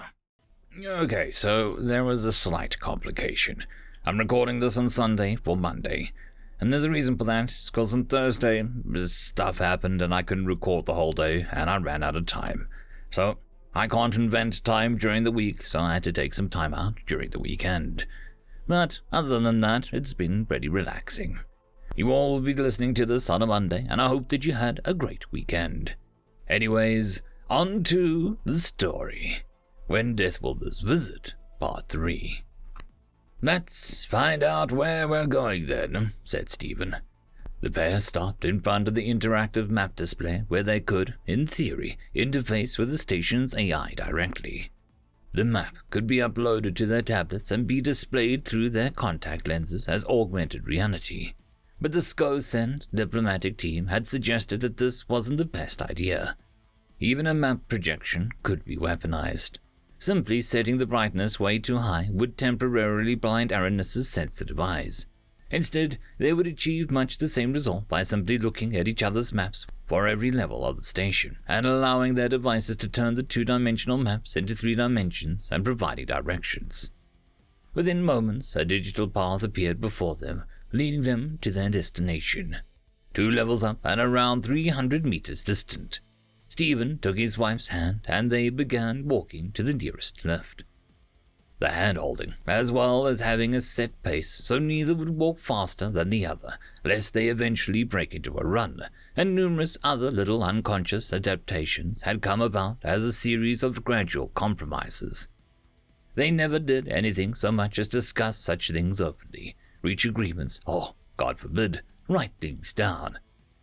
[0.83, 3.66] Okay, so there was a slight complication.
[4.07, 6.12] I'm recording this on Sunday for Monday.
[6.59, 7.51] And there's a reason for that.
[7.51, 8.66] It's because on Thursday,
[9.05, 12.68] stuff happened and I couldn't record the whole day, and I ran out of time.
[13.11, 13.37] So,
[13.75, 16.94] I can't invent time during the week, so I had to take some time out
[17.07, 18.07] during the weekend.
[18.67, 21.39] But other than that, it's been pretty relaxing.
[21.97, 24.53] You all will be listening to this on a Monday, and I hope that you
[24.53, 25.95] had a great weekend.
[26.49, 29.39] Anyways, on to the story.
[29.87, 32.43] When Death Worlders Visit, Part 3.
[33.41, 36.97] Let's find out where we're going then, said Stephen.
[37.61, 41.99] The pair stopped in front of the interactive map display where they could, in theory,
[42.15, 44.71] interface with the station's AI directly.
[45.37, 49.87] The map could be uploaded to their tablets and be displayed through their contact lenses
[49.87, 51.35] as augmented reality.
[51.79, 56.38] But the SCO-sent diplomatic team had suggested that this wasn't the best idea.
[57.01, 59.59] Even a map projection could be weaponized.
[59.99, 65.07] Simply setting the brightness way too high would temporarily blind Aranis's sensitive eyes.
[65.51, 69.67] Instead, they would achieve much the same result by simply looking at each other's maps
[69.87, 73.97] for every level of the station, and allowing their devices to turn the two dimensional
[73.97, 76.91] maps into three dimensions and providing directions.
[77.75, 82.57] Within moments, a digital path appeared before them, leading them to their destination.
[83.15, 86.01] Two levels up and around 300 meters distant.
[86.49, 90.65] Stephen took his wife's hand and they began walking to the nearest lift.
[91.59, 95.88] The hand holding, as well as having a set pace so neither would walk faster
[95.88, 98.81] than the other, lest they eventually break into a run,
[99.16, 105.29] and numerous other little unconscious adaptations had come about as a series of gradual compromises.
[106.14, 111.38] They never did anything so much as discuss such things openly, reach agreements, or, God
[111.38, 113.19] forbid, write things down.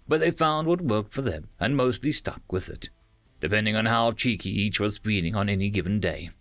[0.07, 2.89] But they found what worked for them and mostly stuck with it,
[3.39, 6.31] depending on how cheeky each was feeling on any given day.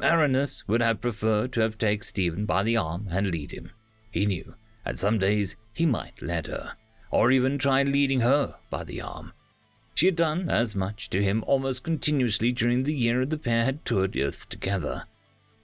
[0.00, 3.72] Aranis would have preferred to have taken Stephen by the arm and lead him.
[4.10, 6.76] He knew, and some days he might let her,
[7.10, 9.32] or even try leading her by the arm.
[9.94, 13.84] She had done as much to him almost continuously during the year the pair had
[13.84, 15.04] toured Earth together.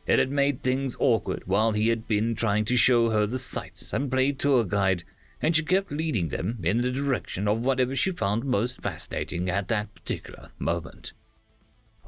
[0.06, 3.92] It had made things awkward while he had been trying to show her the sights
[3.92, 5.04] and play tour guide,
[5.40, 9.68] and she kept leading them in the direction of whatever she found most fascinating at
[9.68, 11.12] that particular moment.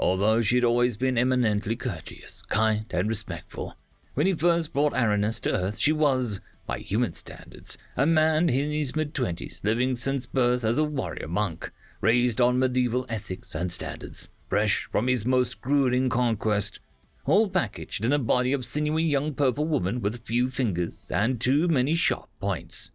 [0.02, 3.76] Although she'd always been eminently courteous, kind, and respectful,
[4.14, 8.70] when he first brought Aranis to Earth, she was, by human standards, a man in
[8.70, 13.70] his mid twenties, living since birth as a warrior monk, raised on medieval ethics and
[13.70, 16.80] standards, fresh from his most grueling conquest,
[17.26, 21.68] all packaged in a body of sinewy young purple woman with few fingers and too
[21.68, 22.90] many sharp points.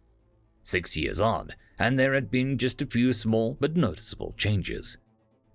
[0.64, 4.98] Six years on, and there had been just a few small but noticeable changes.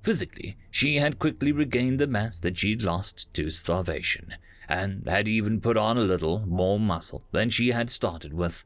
[0.01, 4.33] Physically, she had quickly regained the mass that she'd lost to starvation,
[4.67, 8.65] and had even put on a little more muscle than she had started with.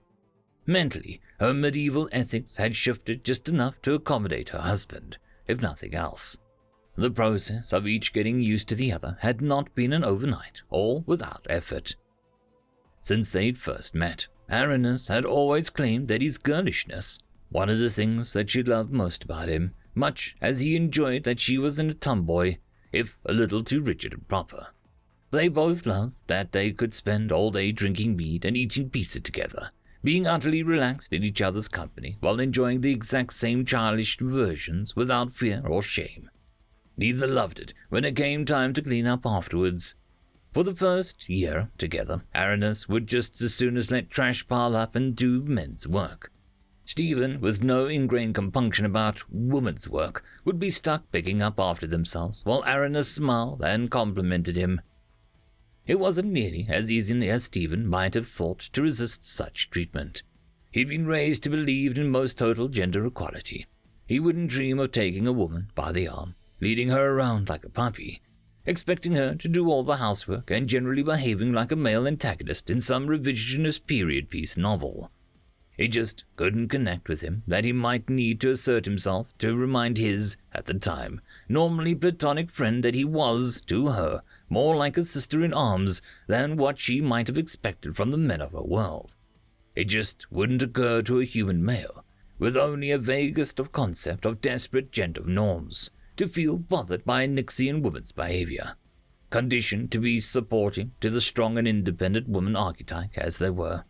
[0.65, 5.17] Mentally, her medieval ethics had shifted just enough to accommodate her husband,
[5.47, 6.37] if nothing else.
[6.95, 11.03] The process of each getting used to the other had not been an overnight or
[11.05, 11.95] without effort.
[13.01, 17.19] Since they'd first met, Aranis had always claimed that his girlishness,
[17.49, 21.39] one of the things that she loved most about him, much as he enjoyed that
[21.39, 22.57] she wasn't a tomboy,
[22.91, 24.67] if a little too rigid and proper.
[25.31, 29.71] They both loved that they could spend all day drinking mead and eating pizza together,
[30.03, 35.33] being utterly relaxed in each other's company while enjoying the exact same childish diversions without
[35.33, 36.29] fear or shame.
[36.97, 39.95] Neither loved it when it came time to clean up afterwards.
[40.53, 44.95] For the first year together, Aranis would just as soon as let trash pile up
[44.95, 46.31] and do men's work.
[46.85, 52.43] Stephen, with no ingrained compunction about woman's work, would be stuck picking up after themselves,
[52.45, 54.79] while Aranis smiled and complimented him.
[55.87, 60.21] It wasn't nearly as easy as Stephen might have thought to resist such treatment.
[60.71, 63.65] He'd been raised to believe in most total gender equality.
[64.07, 67.69] He wouldn't dream of taking a woman by the arm, leading her around like a
[67.69, 68.21] puppy,
[68.65, 72.79] expecting her to do all the housework and generally behaving like a male antagonist in
[72.79, 75.11] some revisionist period piece novel.
[75.77, 79.97] It just couldn't connect with him that he might need to assert himself to remind
[79.97, 85.03] his, at the time, normally platonic friend that he was, to her, more like a
[85.03, 89.15] sister in arms than what she might have expected from the men of her world.
[89.75, 92.05] It just wouldn't occur to a human male,
[92.39, 97.27] with only a vaguest of concept of desperate gender norms, to feel bothered by a
[97.27, 98.75] Nixian woman's behavior,
[99.29, 103.83] conditioned to be supporting to the strong and independent woman archetype as they were.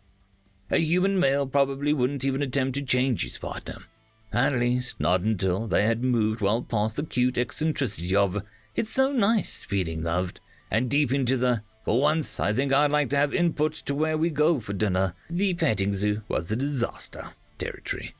[0.70, 3.84] A human male probably wouldn't even attempt to change his partner.
[4.32, 8.42] At least, not until they had moved well past the cute eccentricity of,
[8.74, 13.10] it's so nice feeling loved, and deep into the, for once, I think I'd like
[13.10, 15.14] to have input to where we go for dinner.
[15.30, 18.14] The petting zoo was a disaster territory.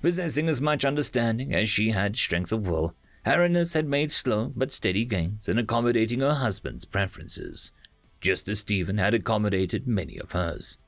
[0.00, 2.94] Possessing as much understanding as she had strength of will,
[3.26, 7.72] Aranis had made slow but steady gains in accommodating her husband's preferences,
[8.20, 10.78] just as Stephen had accommodated many of hers.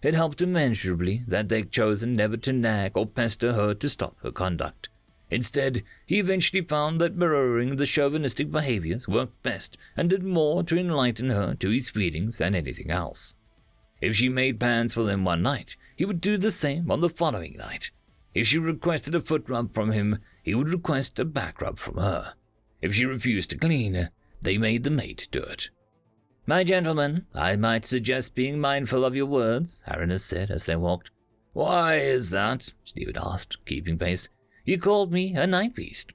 [0.00, 4.30] It helped immeasurably that they'd chosen never to nag or pester her to stop her
[4.30, 4.88] conduct.
[5.30, 10.78] Instead, he eventually found that mirroring the chauvinistic behaviors worked best and did more to
[10.78, 13.34] enlighten her to his feelings than anything else.
[14.00, 17.10] If she made plans for them one night, he would do the same on the
[17.10, 17.90] following night.
[18.34, 21.96] If she requested a foot rub from him, he would request a back rub from
[21.96, 22.34] her.
[22.80, 25.70] If she refused to clean, they made the maid do it.
[26.48, 31.10] My gentlemen, I might suggest being mindful of your words, Aranis said as they walked.
[31.52, 32.72] Why is that?
[32.84, 34.30] Stephen asked, keeping pace.
[34.64, 36.14] You called me a night beast.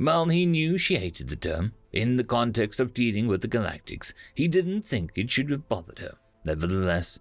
[0.00, 1.74] Well, he knew she hated the term.
[1.92, 6.00] In the context of dealing with the Galactics, he didn't think it should have bothered
[6.00, 6.14] her.
[6.44, 7.20] Nevertheless,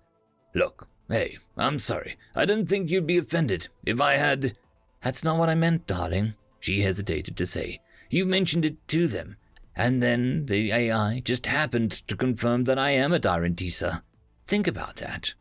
[0.55, 2.17] look, hey, I'm sorry.
[2.33, 3.67] I didn't think you'd be offended.
[3.85, 4.57] If I had.
[5.03, 7.81] That's not what I meant, darling, she hesitated to say.
[8.09, 9.37] You mentioned it to them.
[9.77, 14.01] And then the AI just happened to confirm that I am a Dirantisa.
[14.47, 15.35] Think about that.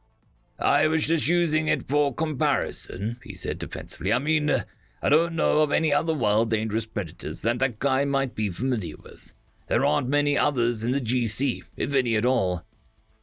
[0.59, 4.13] I was just using it for comparison, he said defensively.
[4.13, 4.65] I mean, uh,
[5.03, 8.97] I don't know of any other wild dangerous predators that that guy might be familiar
[9.03, 9.35] with.
[9.69, 12.63] There aren't many others in the GC, if any at all.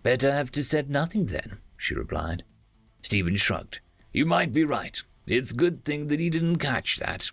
[0.01, 2.43] Better have to said nothing then, she replied.
[3.03, 3.81] Stephen shrugged.
[4.11, 5.01] You might be right.
[5.27, 7.31] It's a good thing that he didn't catch that.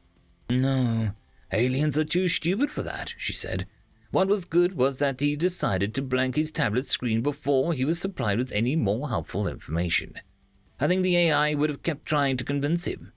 [0.50, 1.10] No,
[1.52, 3.66] aliens are too stupid for that, she said.
[4.10, 8.00] What was good was that he decided to blank his tablet screen before he was
[8.00, 10.14] supplied with any more helpful information.
[10.80, 13.12] I think the AI would have kept trying to convince him.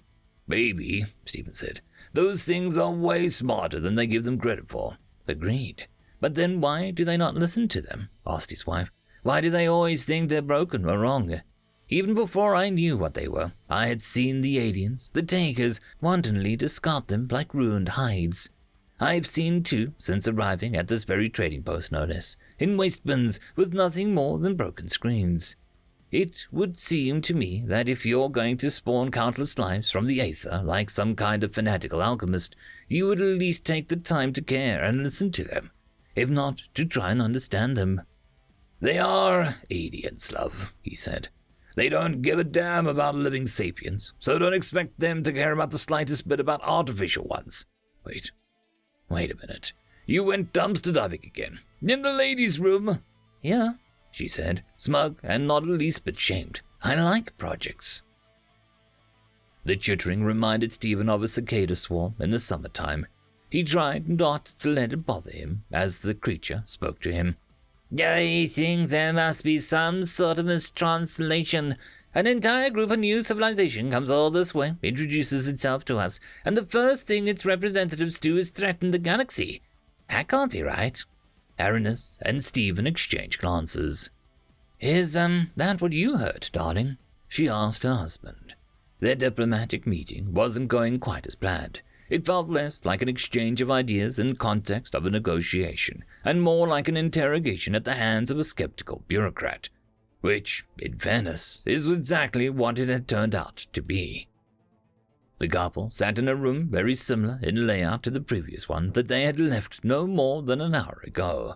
[0.48, 1.82] Maybe, Stephen said.
[2.14, 4.98] Those things are way smarter than they give them credit for.
[5.28, 5.88] Agreed.
[6.20, 8.10] But then why do they not listen to them?
[8.28, 8.92] asked his wife.
[9.24, 11.42] Why do they always think they're broken or wrong?
[11.94, 16.56] Even before I knew what they were, I had seen the aliens, the takers, wantonly
[16.56, 18.50] discard them like ruined hides.
[19.00, 23.76] I've seen two since arriving at this very trading post, notice, in waste bins with
[23.76, 25.56] nothing more than broken screens.
[26.12, 30.20] It would seem to me that if you're going to spawn countless lives from the
[30.20, 32.56] Aether like some kind of fanatical alchemist,
[32.88, 35.70] you would at least take the time to care and listen to them,
[36.16, 38.02] if not to try and understand them.
[38.82, 41.30] They are aliens, love, he said.
[41.76, 45.72] They don't give a damn about living sapiens, so don't expect them to care about
[45.72, 47.66] the slightest bit about artificial ones.
[48.06, 48.32] Wait,
[49.10, 49.74] wait a minute.
[50.06, 51.60] You went dumpster diving again.
[51.82, 53.02] In the ladies' room?
[53.42, 53.74] Yeah,
[54.12, 56.62] she said, smug and not the least bit shamed.
[56.84, 58.04] I like projects.
[59.66, 63.08] The chittering reminded Stephen of a cicada swarm in the summertime.
[63.50, 67.38] He tried not to let it bother him as the creature spoke to him.
[68.00, 71.78] I think there must be some sort of mistranslation.
[72.16, 76.58] An entire group of new civilization comes all this way, introduces itself to us, and
[76.58, 79.62] the first thing its representatives do is threaten the galaxy.
[80.10, 81.04] That can't be right.
[81.60, 84.10] Aranis and Stephen exchanged glances.
[84.80, 86.98] Is, um, that what you heard, darling?
[87.28, 88.56] She asked her husband.
[89.00, 91.82] Their diplomatic meeting wasn't going quite as planned.
[92.10, 96.68] It felt less like an exchange of ideas in context of a negotiation, and more
[96.68, 99.70] like an interrogation at the hands of a skeptical bureaucrat.
[100.22, 104.28] Which, in fairness, is exactly what it had turned out to be.
[105.40, 109.08] The couple sat in a room very similar in layout to the previous one that
[109.08, 111.56] they had left no more than an hour ago,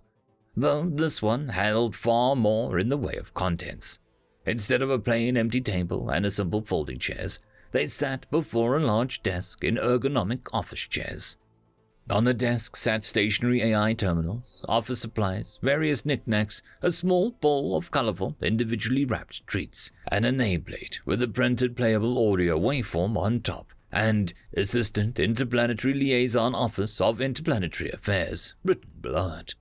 [0.56, 4.00] though this one held far more in the way of contents.
[4.46, 7.40] Instead of a plain empty table and a simple folding chairs,
[7.72, 11.38] they sat before a large desk in ergonomic office chairs.
[12.10, 17.92] On the desk sat stationary AI terminals, office supplies, various knickknacks, a small bowl of
[17.92, 23.74] colorful, individually wrapped treats, and a nameplate with a printed playable audio waveform on top
[23.92, 29.56] and Assistant Interplanetary Liaison Office of Interplanetary Affairs, written below it.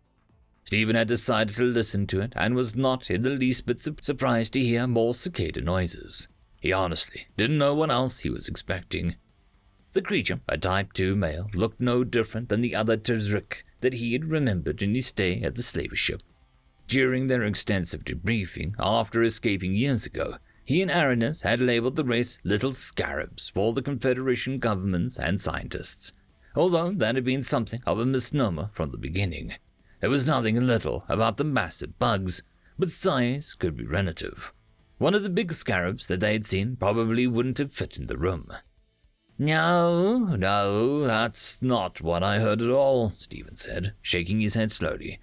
[0.64, 3.96] Stephen had decided to listen to it and was not in the least bit su-
[4.00, 6.28] surprised to hear more cicada noises.
[6.66, 9.14] He honestly didn't know what else he was expecting.
[9.92, 14.14] The creature, a Type 2 male, looked no different than the other Tezrik that he
[14.14, 16.24] had remembered in his stay at the slaver ship.
[16.88, 22.40] During their extensive debriefing after escaping years ago, he and Aranis had labeled the race
[22.42, 26.12] Little Scarabs for the Confederation governments and scientists,
[26.56, 29.54] although that had been something of a misnomer from the beginning.
[30.00, 32.42] There was nothing little about the massive bugs,
[32.76, 34.52] but size could be relative.
[34.98, 38.16] One of the big scarabs that they had seen probably wouldn't have fit in the
[38.16, 38.50] room.
[39.38, 45.20] No, no, that's not what I heard at all, Stephen said, shaking his head slowly.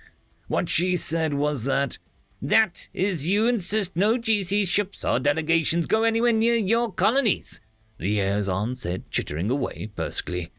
[0.47, 1.97] What she said was that
[2.39, 7.59] that is, you insist no GC ships or delegations go anywhere near your colonies,
[7.97, 10.51] the liaison said, chittering away brusquely.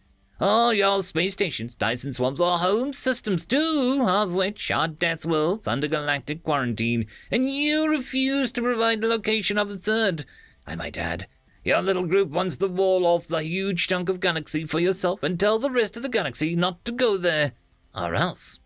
[0.47, 5.67] All your space stations, Dyson swarms, are home systems, two of which are death worlds
[5.67, 10.27] under galactic quarantine, and you refuse to provide the location of a third.
[10.67, 11.29] I might add,
[11.65, 15.41] your little group wants the wall off the huge chunk of galaxy for yourself and
[15.41, 17.53] tell the rest of the galaxy not to go there.
[17.97, 18.61] Or else.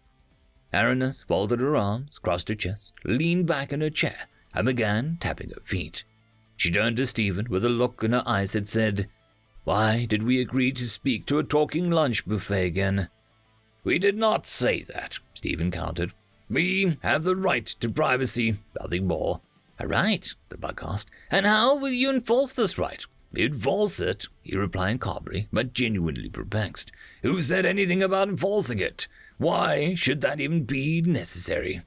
[0.74, 5.50] Aranis folded her arms, crossed her chest, leaned back in her chair, and began tapping
[5.50, 6.02] her feet.
[6.56, 9.08] She turned to Stephen with a look in her eyes that said,
[9.68, 13.10] Why did we agree to speak to a talking lunch buffet again?
[13.84, 16.14] We did not say that, Stephen countered.
[16.48, 19.42] We have the right to privacy, nothing more.
[19.78, 20.26] A right?
[20.48, 21.10] the bug asked.
[21.30, 23.04] And how will you enforce this right?
[23.36, 26.90] Enforce it, he replied calmly, but genuinely perplexed.
[27.20, 29.06] Who said anything about enforcing it?
[29.36, 31.82] Why should that even be necessary?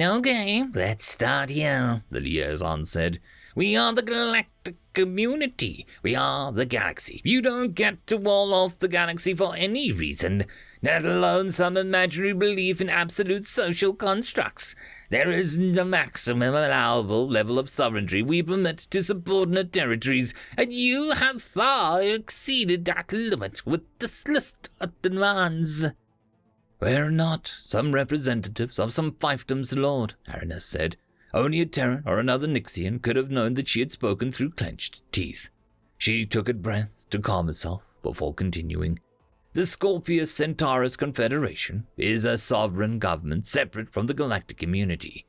[0.00, 3.18] Okay, let's start here, the liaison said.
[3.60, 5.86] We are the galactic community.
[6.02, 7.20] We are the galaxy.
[7.24, 10.44] You don't get to wall off the galaxy for any reason,
[10.80, 14.74] let alone some imaginary belief in absolute social constructs.
[15.10, 21.10] There is the maximum allowable level of sovereignty we permit to subordinate territories, and you
[21.10, 25.84] have far exceeded that limit with this list of demands.
[26.80, 30.96] We're not some representatives of some fiefdom's lord, Aranis said.
[31.32, 35.02] Only a Terran or another Nixian could have known that she had spoken through clenched
[35.12, 35.48] teeth.
[35.96, 38.98] She took a breath to calm herself before continuing.
[39.52, 45.26] The Scorpius Centaurus Confederation is a sovereign government separate from the galactic community.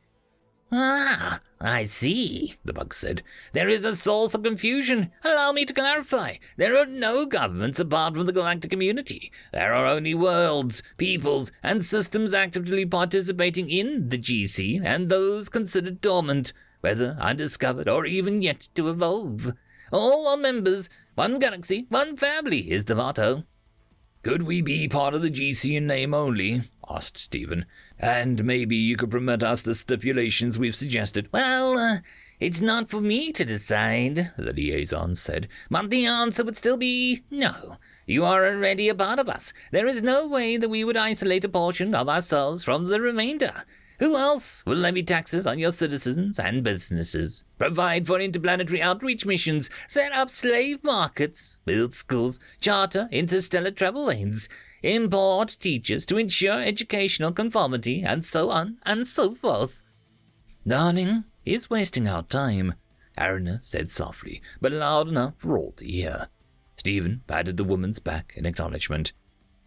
[0.73, 3.23] Ah, I see, the bug said.
[3.51, 5.11] There is a source of confusion.
[5.21, 6.35] Allow me to clarify.
[6.55, 9.33] There are no governments apart from the galactic community.
[9.51, 15.99] There are only worlds, peoples, and systems actively participating in the GC, and those considered
[15.99, 19.51] dormant, whether undiscovered or even yet to evolve.
[19.91, 20.89] All are members.
[21.15, 23.43] One galaxy, one family is the motto.
[24.23, 26.61] Could we be part of the GC in name only?
[26.87, 27.65] asked Stephen.
[28.01, 31.29] And maybe you could permit us the stipulations we've suggested.
[31.31, 31.97] Well, uh,
[32.39, 37.21] it's not for me to decide, the liaison said, but the answer would still be
[37.29, 37.77] no.
[38.07, 39.53] You are already a part of us.
[39.71, 43.65] There is no way that we would isolate a portion of ourselves from the remainder.
[43.99, 49.69] Who else will levy taxes on your citizens and businesses, provide for interplanetary outreach missions,
[49.87, 54.49] set up slave markets, build schools, charter interstellar travel lanes,
[54.83, 59.83] import teachers to ensure educational conformity, and so on and so forth?
[60.67, 62.75] Darling, he's wasting our time,
[63.17, 66.29] Aranis said softly, but loud enough for all to hear.
[66.77, 69.13] Stephen patted the woman's back in acknowledgement.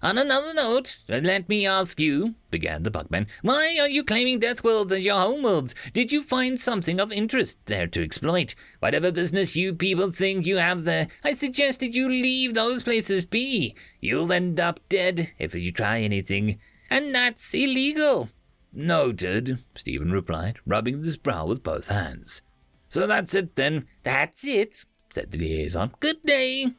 [0.03, 4.92] On another note, let me ask you, began the bugman, why are you claiming Deathworlds
[4.92, 5.72] as your homeworlds?
[5.95, 8.55] Did you find something of interest there to exploit?
[8.80, 13.24] Whatever business you people think you have there, I suggest that you leave those places
[13.24, 13.74] be.
[14.01, 16.59] You'll end up dead if you try anything,
[16.90, 18.28] and that's illegal.
[18.74, 22.42] Noted, Stephen replied, rubbing his brow with both hands.
[22.88, 23.86] So that's it then.
[24.03, 25.92] That's it, said the liaison.
[26.01, 26.72] Good day.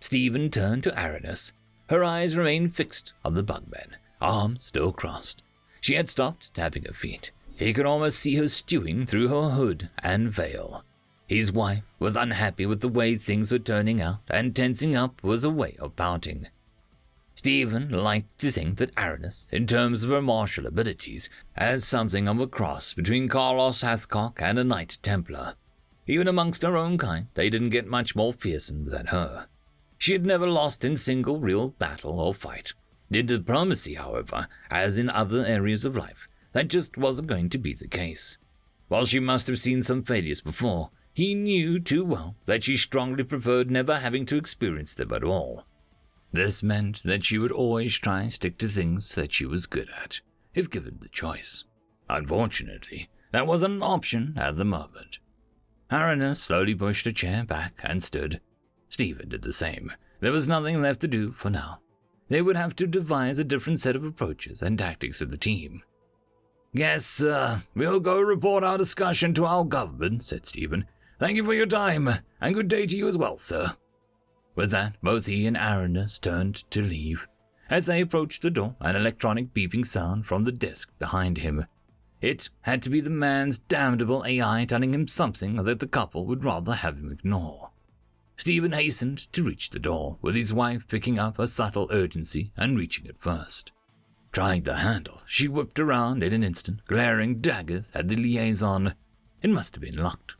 [0.00, 1.52] Stephen turned to Aranis.
[1.92, 5.42] Her eyes remained fixed on the bugman, arms still crossed.
[5.82, 7.32] She had stopped tapping her feet.
[7.54, 10.86] He could almost see her stewing through her hood and veil.
[11.26, 15.44] His wife was unhappy with the way things were turning out, and tensing up was
[15.44, 16.48] a way of pouting.
[17.34, 21.28] Stephen liked to think that Aranis, in terms of her martial abilities,
[21.58, 25.56] has something of a cross between Carlos Hathcock and a Knight Templar.
[26.06, 29.46] Even amongst her own kind, they didn't get much more fearsome than her.
[30.02, 32.74] She had never lost in single real battle or fight.
[33.12, 37.72] In diplomacy, however, as in other areas of life, that just wasn't going to be
[37.72, 38.36] the case.
[38.88, 43.22] While she must have seen some failures before, he knew too well that she strongly
[43.22, 45.66] preferred never having to experience them at all.
[46.32, 49.88] This meant that she would always try and stick to things that she was good
[50.02, 50.20] at,
[50.52, 51.62] if given the choice.
[52.08, 55.20] Unfortunately, that wasn't an option at the moment.
[55.92, 58.40] Aranis slowly pushed a chair back and stood,
[58.92, 59.90] Stephen did the same.
[60.20, 61.80] There was nothing left to do for now.
[62.28, 65.82] They would have to devise a different set of approaches and tactics for the team.
[66.74, 70.84] Guess, uh, we'll go report our discussion to our government, said Stephen.
[71.18, 72.06] Thank you for your time,
[72.38, 73.76] and good day to you as well, sir.
[74.54, 77.26] With that, both he and Aranis turned to leave.
[77.70, 81.64] As they approached the door, an electronic beeping sound from the desk behind him.
[82.20, 86.44] It had to be the man's damnable AI telling him something that the couple would
[86.44, 87.71] rather have him ignore.
[88.42, 92.76] Stephen hastened to reach the door, with his wife picking up a subtle urgency and
[92.76, 93.70] reaching it first.
[94.32, 98.94] Trying the handle, she whipped around in an instant, glaring daggers at the liaison.
[99.42, 100.34] It must have been locked.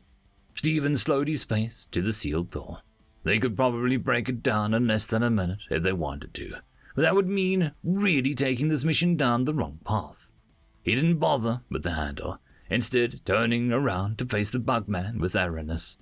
[0.53, 2.79] Stephen slowed his pace to the sealed door.
[3.23, 6.57] They could probably break it down in less than a minute if they wanted to,
[6.97, 10.33] but that would mean really taking this mission down the wrong path.
[10.81, 15.95] He didn't bother with the handle, instead turning around to face the bugman with Aranis.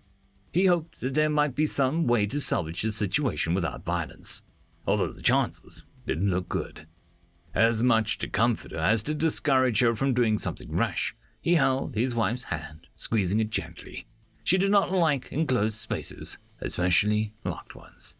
[0.51, 4.43] He hoped that there might be some way to salvage the situation without violence,
[4.85, 6.87] although the chances didn't look good.
[7.53, 11.95] As much to comfort her as to discourage her from doing something rash, he held
[11.95, 14.05] his wife's hand, squeezing it gently.
[14.43, 18.15] She did not like enclosed spaces, especially locked ones.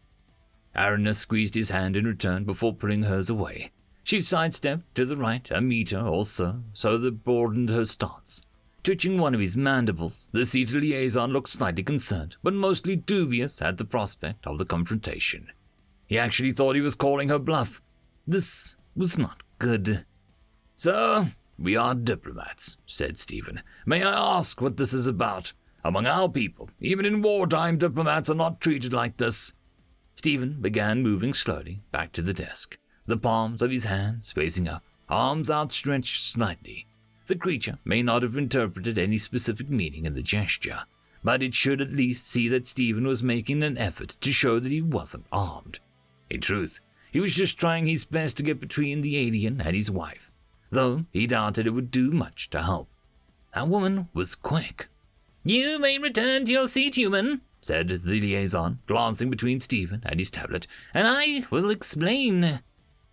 [0.74, 3.70] Aranis squeezed his hand in return before pulling hers away.
[4.02, 8.42] She sidestepped to the right a meter or so, so that broadened her stance,
[8.82, 13.78] Twitching one of his mandibles, the seated liaison looked slightly concerned, but mostly dubious at
[13.78, 15.46] the prospect of the confrontation.
[16.06, 17.80] He actually thought he was calling her bluff.
[18.26, 20.04] This was not good.
[20.74, 23.62] Sir, we are diplomats, said Stephen.
[23.86, 25.52] May I ask what this is about?
[25.84, 29.52] Among our people, even in wartime, diplomats are not treated like this.
[30.16, 34.82] Stephen began moving slowly back to the desk, the palms of his hands facing up,
[35.08, 36.86] arms outstretched slightly.
[37.26, 40.80] The creature may not have interpreted any specific meaning in the gesture,
[41.22, 44.72] but it should at least see that Stephen was making an effort to show that
[44.72, 45.78] he wasn't armed.
[46.28, 46.80] In truth,
[47.12, 50.32] He was just trying his best to get between the alien and his wife,
[50.70, 52.88] though he doubted it would do much to help.
[53.54, 54.88] That woman was quick.
[55.44, 60.30] You may return to your seat, human, said the liaison, glancing between Stephen and his
[60.30, 62.60] tablet, and I will explain.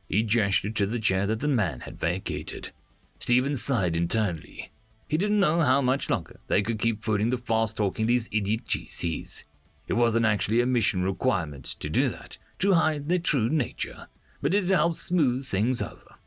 [0.08, 2.72] He gestured to the chair that the man had vacated.
[3.20, 4.72] Stephen sighed internally.
[5.08, 8.66] He didn't know how much longer they could keep putting the fast talking these idiot
[8.66, 9.44] GCs.
[9.88, 14.08] It wasn't actually a mission requirement to do that, to hide their true nature,
[14.42, 16.18] but it helped smooth things over.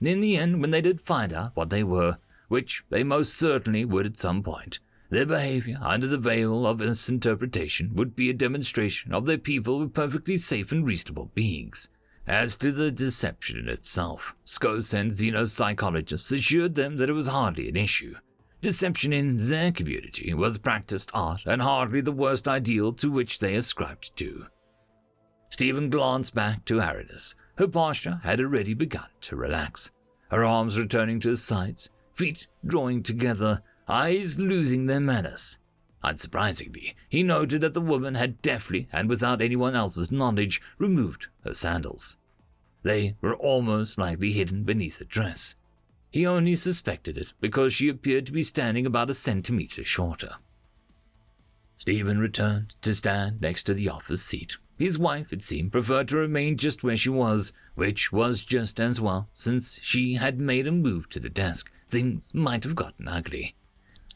[0.00, 2.18] In the end, when they did find out what they were,
[2.48, 4.78] which they most certainly would at some point,
[5.08, 9.88] their behavior under the veil of misinterpretation would be a demonstration of their people were
[9.88, 11.88] perfectly safe and reasonable beings.
[12.26, 17.76] As to the deception itself, Skos and xenopsychologists assured them that it was hardly an
[17.76, 18.16] issue.
[18.62, 23.54] Deception in their community was practiced art and hardly the worst ideal to which they
[23.54, 24.46] ascribed to.
[25.50, 27.36] Stephen glanced back to Aranis.
[27.58, 29.92] Her posture had already begun to relax,
[30.30, 35.60] her arms returning to her sides, feet drawing together, eyes losing their menace.
[36.04, 41.54] Unsurprisingly, he noted that the woman had deftly and without anyone else's knowledge removed her
[41.54, 42.16] sandals.
[42.82, 45.56] They were almost likely hidden beneath a dress.
[46.10, 50.36] He only suspected it because she appeared to be standing about a centimeter shorter.
[51.76, 54.56] Stephen returned to stand next to the office seat.
[54.78, 59.00] His wife, it seemed, preferred to remain just where she was, which was just as
[59.00, 61.70] well, since she had made a move to the desk.
[61.88, 63.54] Things might have gotten ugly.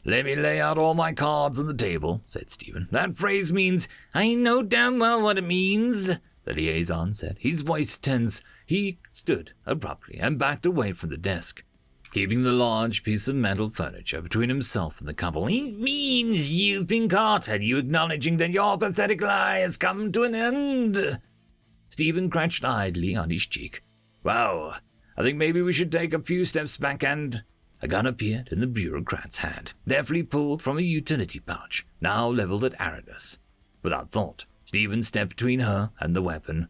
[0.03, 2.87] Let me lay out all my cards on the table, said Stephen.
[2.91, 6.13] That phrase means, I know damn well what it means,
[6.45, 8.41] the liaison said, his voice tense.
[8.65, 11.63] He stood abruptly and backed away from the desk
[12.11, 15.47] keeping the large piece of metal furniture between himself and the couple.
[15.47, 20.23] It means you've been caught, and you acknowledging that your pathetic lie has come to
[20.23, 21.19] an end.
[21.89, 23.83] Stephen crouched idly on his cheek.
[24.23, 24.77] Well,
[25.17, 27.43] I think maybe we should take a few steps back and.
[27.83, 32.63] A gun appeared in the bureaucrat's hand, deftly pulled from a utility pouch, now leveled
[32.63, 33.39] at Aranis.
[33.81, 36.67] Without thought, Stephen stepped between her and the weapon.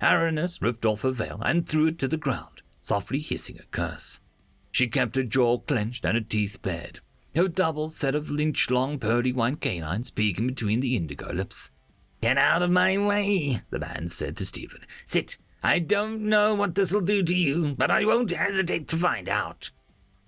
[0.00, 4.20] Aranis ripped off her veil and threw it to the ground, softly hissing a curse.
[4.70, 7.00] She kept her jaw clenched and her teeth bared,
[7.34, 11.70] her double set of lynch long pearly white canines peeking between the indigo lips.
[12.20, 14.82] Get out of my way, the man said to Stephen.
[15.04, 15.38] Sit.
[15.62, 19.70] I don't know what this'll do to you, but I won't hesitate to find out.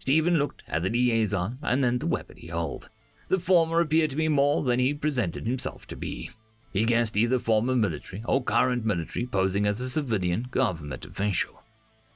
[0.08, 2.88] Stephen looked at the liaison and then the weapon he held.
[3.28, 6.30] The former appeared to be more than he presented himself to be.
[6.72, 11.62] He guessed either former military or current military posing as a civilian government official.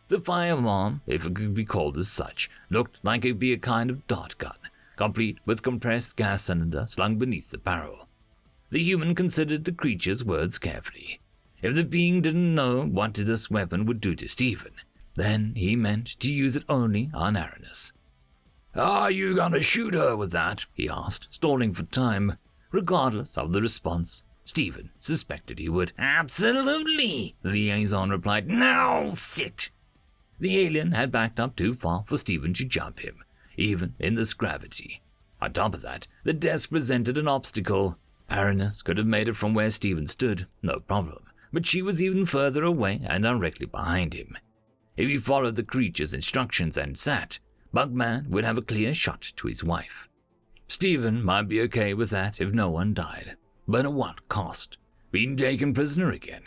[0.08, 3.90] The firearm, if it could be called as such, looked like it'd be a kind
[3.90, 4.56] of dart gun,
[4.96, 8.08] complete with compressed gas cylinder slung beneath the barrel.
[8.70, 11.20] The human considered the creature's words carefully.
[11.60, 14.72] If the being didn't know what this weapon would do to Stephen,
[15.14, 17.92] then he meant to use it only on Aranis.
[18.74, 20.64] Are you gonna shoot her with that?
[20.72, 22.38] he asked, stalling for time.
[22.70, 25.92] Regardless of the response, Stephen suspected he would.
[25.98, 28.48] Absolutely, the liaison replied.
[28.48, 29.70] Now sit.
[30.40, 33.22] The alien had backed up too far for Stephen to jump him,
[33.56, 35.02] even in this gravity.
[35.40, 37.98] On top of that, the desk presented an obstacle.
[38.30, 42.24] Aranis could have made it from where Stephen stood, no problem, but she was even
[42.24, 44.38] further away and directly behind him.
[45.02, 47.40] If he followed the creature's instructions and sat,
[47.74, 50.08] Bugman would have a clear shot to his wife.
[50.68, 53.36] Stephen might be okay with that if no one died,
[53.66, 54.78] but at what cost?
[55.10, 56.44] Being taken prisoner again?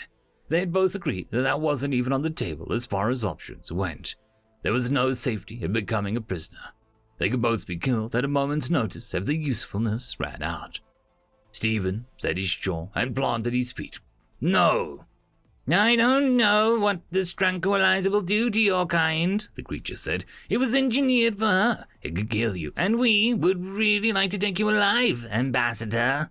[0.47, 3.74] They had both agreed that that wasn't even on the table as far as options
[3.74, 4.16] went.
[4.62, 6.72] There was no safety in becoming a prisoner.
[7.18, 10.80] They could both be killed at a moment's notice if their usefulness ran out.
[11.51, 13.99] Stephen set his jaw and planted his feet.
[14.39, 15.03] No!
[15.68, 20.24] I don't know what this tranquilizer will do to your kind, the creature said.
[20.47, 21.88] It was engineered for her.
[22.03, 26.30] It could kill you, and we would really like to take you alive, Ambassador.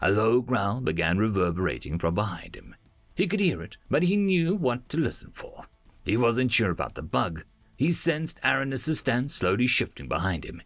[0.00, 2.74] A low growl began reverberating from behind him.
[3.14, 5.64] He could hear it, but he knew what to listen for.
[6.06, 7.44] He wasn't sure about the bug.
[7.76, 10.62] He sensed Aranis's stance slowly shifting behind him.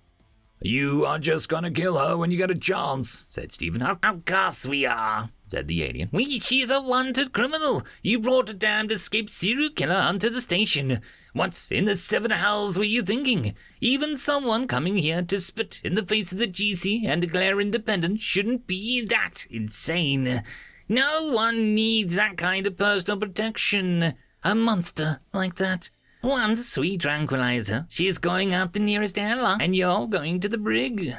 [0.63, 3.81] You are just gonna kill her when you get a chance, said Stephen.
[3.81, 6.11] Of course we are, said the alien.
[6.13, 7.83] We, she's a wanted criminal.
[8.03, 11.01] You brought a damned escaped serial killer onto the station.
[11.33, 13.55] What in the seven hells were you thinking?
[13.81, 18.21] Even someone coming here to spit in the face of the GC and declare independence
[18.21, 20.43] shouldn't be that insane.
[20.91, 24.13] No one needs that kind of personal protection.
[24.45, 25.89] A monster like that.
[26.21, 27.87] One sweet tranquilizer.
[27.89, 31.15] She's going out the nearest airlock, and you're going to the brig.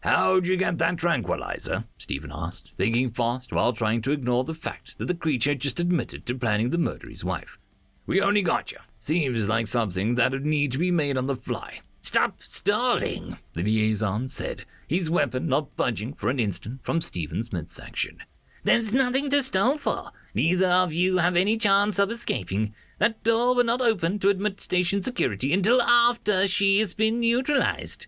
[0.00, 1.84] How'd you get that tranquilizer?
[1.98, 5.80] Stephen asked, thinking fast while trying to ignore the fact that the creature had just
[5.80, 7.58] admitted to planning the murder of his wife.
[8.06, 8.78] We only got you.
[8.98, 11.80] Seems like something that'd need to be made on the fly.
[12.00, 18.18] Stop stalling, the liaison said, his weapon not budging for an instant from Stephen's midsection.
[18.64, 20.10] There's nothing to stall for.
[20.34, 22.74] Neither of you have any chance of escaping.
[23.02, 28.06] That door will not open to admit station security until after she has been neutralized.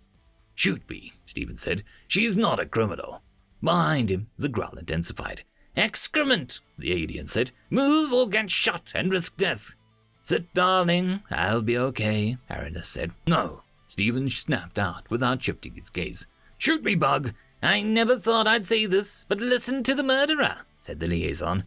[0.54, 1.82] Shoot me, Stephen said.
[2.06, 3.20] She's not a criminal.
[3.60, 5.42] Behind him, the growl intensified.
[5.76, 7.50] Excrement, the alien said.
[7.70, 9.74] Move or get shot and risk death.
[10.22, 11.24] Sit, darling.
[11.28, 13.10] I'll be okay, Aranis said.
[13.26, 16.28] No, Stephen snapped out without shifting his gaze.
[16.56, 17.34] Shoot me, Bug.
[17.60, 21.64] I never thought I'd say this, but listen to the murderer, said the liaison.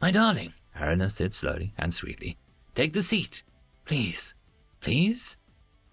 [0.00, 2.38] My darling, Aranis said slowly and sweetly.
[2.78, 3.42] Take the seat.
[3.86, 4.36] Please.
[4.80, 5.36] Please?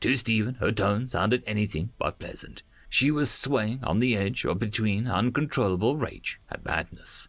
[0.02, 2.62] To Stephen, her tone sounded anything but pleasant.
[2.90, 7.28] She was swaying on the edge of between uncontrollable rage and madness.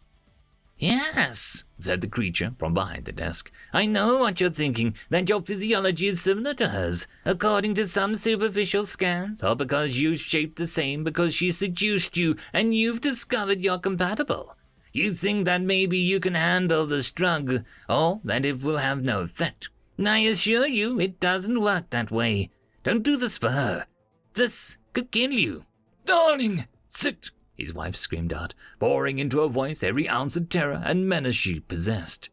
[0.77, 3.51] Yes, said the creature from behind the desk.
[3.73, 8.13] I know what you're thinking, that your physiology is similar to hers, according to some
[8.13, 13.63] superficial scans, or because you shaped the same because she seduced you and you've discovered
[13.63, 14.55] you're compatible.
[14.97, 19.21] You think that maybe you can handle this drug, or that it will have no
[19.21, 19.69] effect.
[20.03, 22.49] I assure you, it doesn't work that way.
[22.81, 23.85] Don't do this for her.
[24.33, 25.65] This could kill you.
[26.05, 31.07] Darling, sit, his wife screamed out, pouring into her voice every ounce of terror and
[31.07, 32.31] menace she possessed.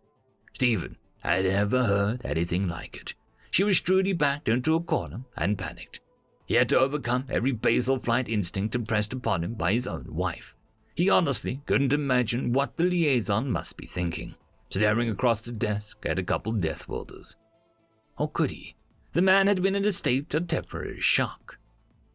[0.55, 3.15] Stephen had never heard anything like it.
[3.51, 6.01] She was truly backed into a corner and panicked.
[6.47, 10.57] He had to overcome every basal flight instinct impressed upon him by his own wife.
[10.95, 14.37] He honestly couldn't imagine what the liaison must be thinking,
[14.71, 17.37] staring across the desk at a couple Death Worlders.
[18.17, 18.77] Or could he?
[19.13, 21.59] The man had been in a state of temporary shock.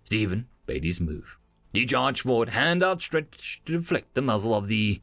[0.06, 1.38] Stephen made his move.
[1.74, 5.02] He charged forward, hand outstretched to deflect the muzzle of the.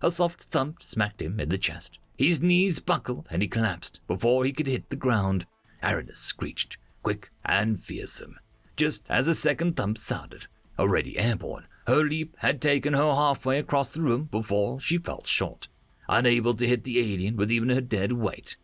[0.00, 1.98] A soft thump smacked him in the chest.
[2.16, 5.46] His knees buckled and he collapsed before he could hit the ground.
[5.82, 8.38] Aranis screeched, quick and fearsome,
[8.76, 10.46] just as a second thump sounded.
[10.78, 15.68] Already airborne, her leap had taken her halfway across the room before she fell short,
[16.06, 18.58] unable to hit the alien with even her dead weight.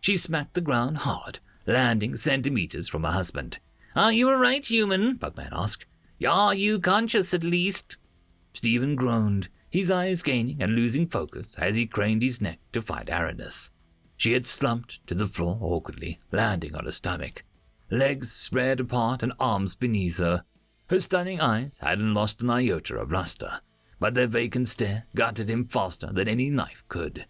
[0.00, 3.58] She smacked the ground hard, landing centimeters from her husband.
[3.96, 5.16] Are you all right, human?
[5.16, 5.86] Bugman asked.
[6.24, 7.98] Are you conscious at least?
[8.54, 13.08] Stephen groaned, his eyes gaining and losing focus as he craned his neck to find
[13.08, 13.70] Aranis.
[14.16, 17.44] She had slumped to the floor awkwardly, landing on her stomach,
[17.90, 20.44] legs spread apart and arms beneath her.
[20.88, 23.60] Her stunning eyes hadn't lost an iota of luster,
[24.00, 27.26] but their vacant stare gutted him faster than any knife could.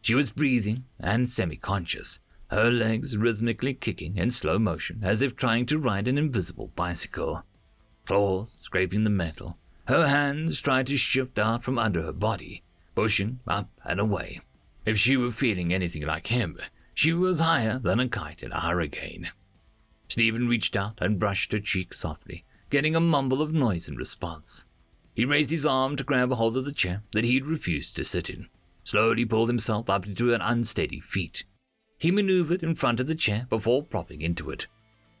[0.00, 2.18] She was breathing and semi conscious,
[2.50, 7.44] her legs rhythmically kicking in slow motion as if trying to ride an invisible bicycle.
[8.06, 12.62] Claws scraping the metal, her hands tried to shift out from under her body,
[12.94, 14.40] pushing up and away.
[14.86, 16.58] If she were feeling anything like him,
[16.94, 19.30] she was higher than a kite in a hurricane.
[20.08, 24.66] Stephen reached out and brushed her cheek softly, getting a mumble of noise in response.
[25.14, 28.04] He raised his arm to grab a hold of the chair that he'd refused to
[28.04, 28.48] sit in,
[28.84, 31.44] slowly pulled himself up into an unsteady feet,
[31.98, 34.68] he maneuvered in front of the chair before propping into it,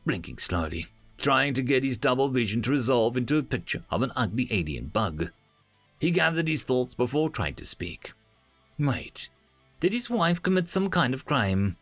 [0.06, 0.86] blinking slowly,
[1.18, 4.86] trying to get his double vision to resolve into a picture of an ugly alien
[4.86, 5.32] bug.
[5.98, 8.12] He gathered his thoughts before trying to speak.
[8.78, 9.28] Wait,
[9.80, 11.76] did his wife commit some kind of crime?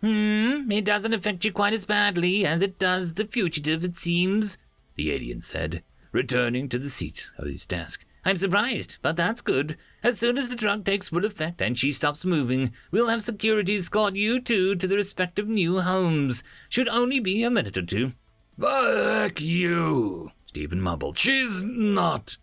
[0.00, 4.58] Hmm, it doesn't affect you quite as badly as it does the fugitive, it seems,
[4.96, 5.82] the alien said,
[6.12, 8.04] returning to the seat of his desk.
[8.24, 9.76] I'm surprised, but that's good.
[10.02, 13.76] As soon as the drug takes full effect and she stops moving, we'll have security
[13.76, 16.42] escort you two to the respective new homes.
[16.68, 18.14] Should only be a minute or two.
[18.58, 21.18] Fuck you, Stephen mumbled.
[21.18, 22.36] She's not.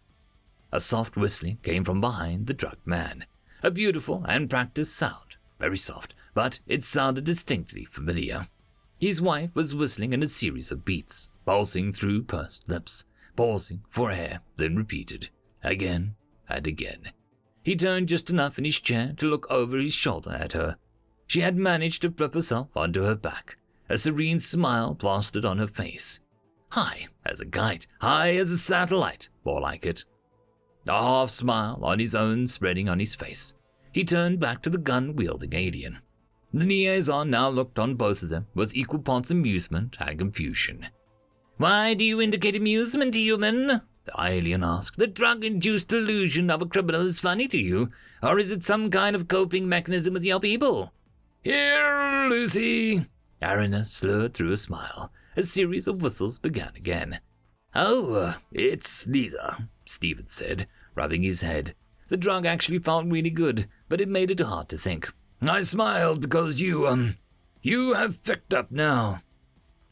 [0.71, 3.25] A soft whistling came from behind the drugged man.
[3.61, 5.35] A beautiful and practiced sound.
[5.59, 8.47] Very soft, but it sounded distinctly familiar.
[9.03, 13.03] His wife was whistling in a series of beats, pulsing through pursed lips,
[13.35, 15.29] pausing for air, then repeated
[15.61, 16.15] again
[16.47, 17.11] and again.
[17.65, 20.77] He turned just enough in his chair to look over his shoulder at her.
[21.27, 23.57] She had managed to flip herself onto her back,
[23.89, 26.21] a serene smile plastered on her face.
[26.71, 30.05] High as a kite, high as a satellite, more like it.
[30.87, 33.53] A half smile on his own spreading on his face.
[33.91, 35.99] He turned back to the gun wielding alien.
[36.53, 40.87] The liaison now looked on both of them with equal parts amusement and confusion.
[41.57, 43.81] Why do you indicate amusement, human?
[44.05, 44.97] The alien asked.
[44.97, 47.89] The drug induced delusion of a criminal is funny to you,
[48.21, 50.93] or is it some kind of coping mechanism with your people?
[51.41, 53.07] Here, Lucy.
[53.41, 55.11] Aranis slurred through a smile.
[55.35, 57.19] A series of whistles began again.
[57.73, 61.73] Oh, it's neither, Stephen said, rubbing his head.
[62.09, 65.11] The drug actually felt really good, but it made it hard to think.
[65.49, 67.17] I smiled because you, um,
[67.61, 69.21] you have picked up now.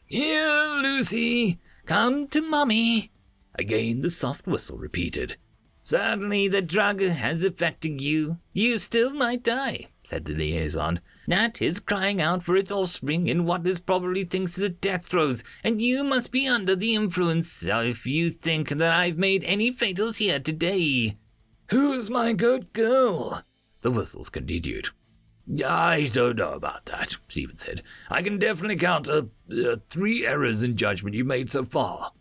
[0.06, 3.12] Here, Lucy, come to mummy.
[3.54, 5.36] Again the soft whistle repeated.
[5.84, 8.38] Certainly the drug has affected you.
[8.52, 11.00] You still might die, said the liaison.
[11.26, 15.06] Nat is crying out for its offspring in what is probably thinks is a death
[15.06, 19.72] throes, and you must be under the influence if you think that I've made any
[19.72, 21.16] fatals here today.
[21.70, 23.42] Who's my good girl?
[23.82, 24.90] The whistles continued.
[25.66, 27.82] I don't know about that, Stephen said.
[28.08, 32.12] I can definitely count uh, uh, three errors in judgment you made so far.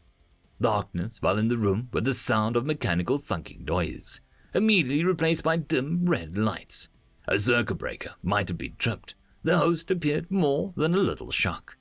[0.60, 4.22] Darkness fell in the room with the sound of mechanical thunking noise,
[4.54, 6.90] immediately replaced by dim red lights.
[7.28, 9.16] A circuit breaker might have been tripped.
[9.44, 11.76] The host appeared more than a little shocked.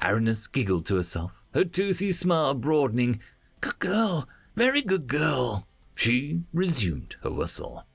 [0.00, 3.20] Aranis giggled to herself, her toothy smile broadening.
[3.60, 5.66] Good girl, very good girl.
[5.94, 7.86] She resumed her whistle.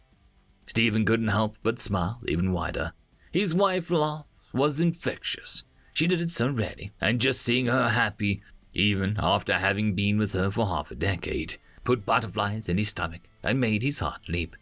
[0.69, 2.93] Stephen couldn't help but smile even wider.
[3.31, 5.63] His wife's laugh was infectious.
[5.93, 8.43] She did it so readily, and just seeing her happy
[8.75, 13.21] even after having been with her for half a decade, put butterflies in his stomach
[13.41, 14.55] and made his heart leap.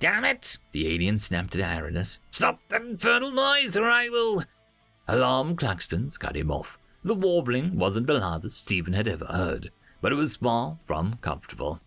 [0.00, 0.58] Damn it!
[0.72, 2.18] The alien snapped at Aranis.
[2.32, 4.42] Stop that infernal noise, or I will.
[5.06, 6.80] Alarm claxtons cut him off.
[7.04, 9.70] The warbling wasn't the loudest Stephen had ever heard,
[10.00, 11.80] but it was far from comfortable.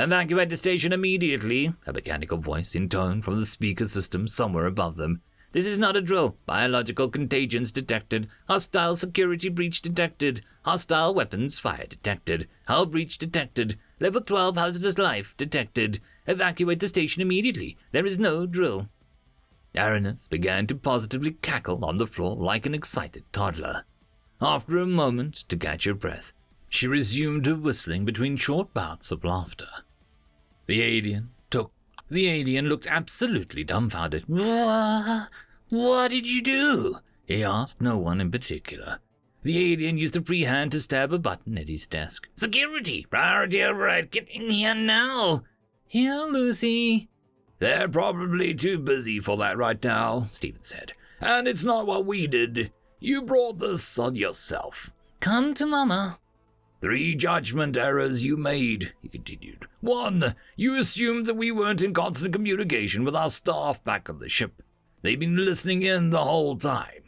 [0.00, 5.22] Evacuate the station immediately, a mechanical voice intoned from the speaker system somewhere above them.
[5.50, 6.36] This is not a drill.
[6.46, 8.28] Biological contagions detected.
[8.46, 10.42] Hostile security breach detected.
[10.62, 12.46] Hostile weapons fire detected.
[12.68, 13.76] Hull breach detected.
[13.98, 15.98] Level 12 hazardous life detected.
[16.28, 17.76] Evacuate the station immediately.
[17.90, 18.88] There is no drill.
[19.74, 23.82] Aranis began to positively cackle on the floor like an excited toddler.
[24.40, 26.34] After a moment to catch her breath,
[26.68, 29.66] she resumed her whistling between short bouts of laughter.
[30.68, 31.72] The alien took.
[32.08, 34.24] The alien looked absolutely dumbfounded.
[34.28, 36.98] What did you do?
[37.26, 39.00] He asked no one in particular.
[39.42, 42.28] The alien used a free hand to stab a button at his desk.
[42.34, 43.06] Security!
[43.08, 44.10] Priority override!
[44.10, 45.42] Get in here now!
[45.86, 47.08] Here, Lucy.
[47.60, 50.92] They're probably too busy for that right now, Stephen said.
[51.18, 52.72] And it's not what we did.
[53.00, 54.90] You brought this on yourself.
[55.20, 56.18] Come to Mama.
[56.80, 59.66] Three judgment errors you made, he continued.
[59.80, 64.28] One, you assumed that we weren't in constant communication with our staff back on the
[64.28, 64.62] ship.
[65.02, 67.02] They've been listening in the whole time.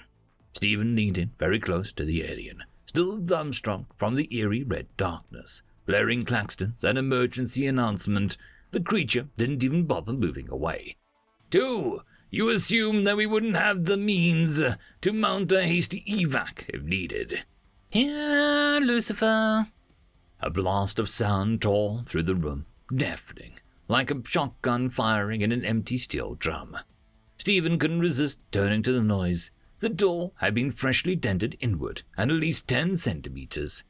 [0.53, 5.63] Stephen leaned in very close to the alien, still dumbstruck from the eerie red darkness.
[5.87, 8.37] Blaring claxtons, an emergency announcement.
[8.73, 10.97] The creature didn't even bother moving away.
[11.51, 14.63] Two, you assumed that we wouldn't have the means
[15.01, 17.45] to mount a hasty evac if needed.
[17.91, 19.67] Here, Lucifer.
[20.39, 25.65] A blast of sound tore through the room, deafening, like a shotgun firing in an
[25.65, 26.79] empty steel drum.
[27.37, 29.51] Stephen couldn't resist turning to the noise.
[29.81, 33.83] The door had been freshly dented inward and at least ten centimeters.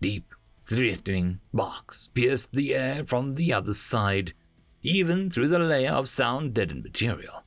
[0.00, 4.34] Deep, threatening barks pierced the air from the other side,
[4.82, 7.42] even through the layer of sound deadened material.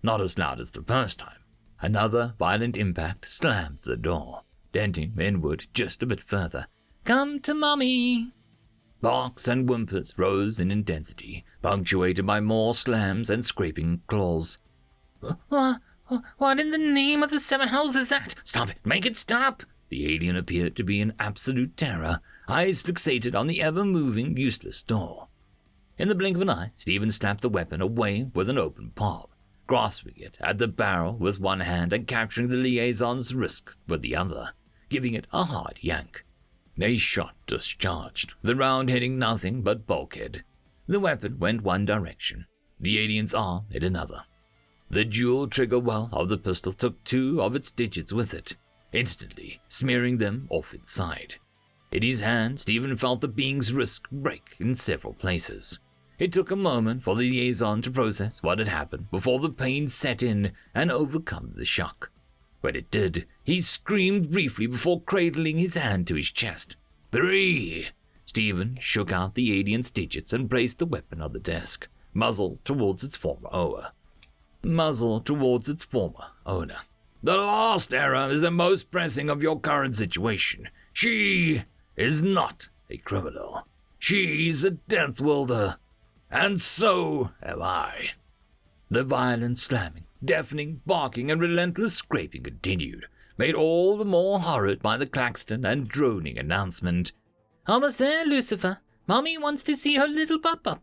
[0.00, 1.42] Not as loud as the first time.
[1.80, 4.42] Another violent impact slammed the door,
[4.76, 6.66] denting inward just a bit further.
[7.06, 8.32] Come to mummy!
[9.00, 14.58] Barks and whimpers rose in intensity, punctuated by more slams and scraping claws.
[15.48, 15.80] What,
[16.36, 18.34] what in the name of the seven hells is that?
[18.44, 18.76] Stop it!
[18.84, 19.62] Make it stop!
[19.88, 24.82] The alien appeared to be in absolute terror, eyes fixated on the ever moving, useless
[24.82, 25.28] door.
[25.96, 29.28] In the blink of an eye, Stephen slapped the weapon away with an open palm,
[29.66, 34.14] grasping it at the barrel with one hand and capturing the liaison's wrist with the
[34.14, 34.52] other,
[34.96, 36.24] giving it a hard yank.
[36.80, 40.42] A shot discharged, the round hitting nothing but bulkhead.
[40.86, 42.46] The weapon went one direction,
[42.80, 44.24] the alien's arm hit another.
[44.88, 48.56] The dual trigger well of the pistol took two of its digits with it,
[48.90, 51.34] instantly smearing them off its side.
[51.92, 55.78] In his hand, Stephen felt the being's wrist break in several places.
[56.18, 59.88] It took a moment for the liaison to process what had happened before the pain
[59.88, 62.10] set in and overcome the shock.
[62.66, 66.74] When it did, he screamed briefly before cradling his hand to his chest.
[67.12, 67.90] Three!
[68.24, 73.04] Stephen shook out the alien's digits and placed the weapon on the desk, muzzle towards
[73.04, 73.92] its former owner
[74.66, 76.78] muzzle towards its former owner.
[77.22, 80.68] The last error is the most pressing of your current situation.
[80.92, 81.62] She
[81.96, 83.66] is not a criminal.
[83.98, 85.76] She's a Death Worlder.
[86.30, 88.10] And so am I.
[88.90, 93.06] The violent slamming, deafening barking, and relentless scraping continued,
[93.38, 97.12] made all the more horrid by the claxton and droning announcement.
[97.66, 98.78] Almost there, Lucifer.
[99.06, 100.80] Mommy wants to see her little papa.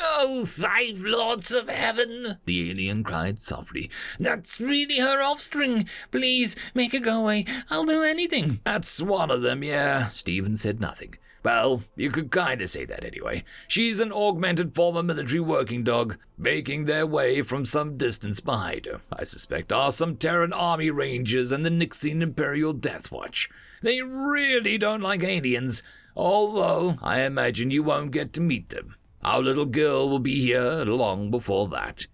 [0.00, 2.38] Oh, five lords of heaven!
[2.44, 3.90] the alien cried softly.
[4.18, 5.88] That's really her offspring.
[6.10, 7.46] Please, make her go away.
[7.70, 8.60] I'll do anything.
[8.64, 10.08] That's one of them, yeah.
[10.08, 11.14] Stephen said nothing.
[11.42, 13.44] Well, you could kinda say that anyway.
[13.68, 18.86] She's an augmented form of military working dog, making their way from some distance behind
[18.86, 19.00] her.
[19.12, 23.48] I suspect are some Terran army rangers and the Nixian Imperial Death Watch.
[23.82, 25.82] They really don't like aliens,
[26.16, 28.96] although I imagine you won't get to meet them.
[29.22, 32.06] Our little girl will be here long before that.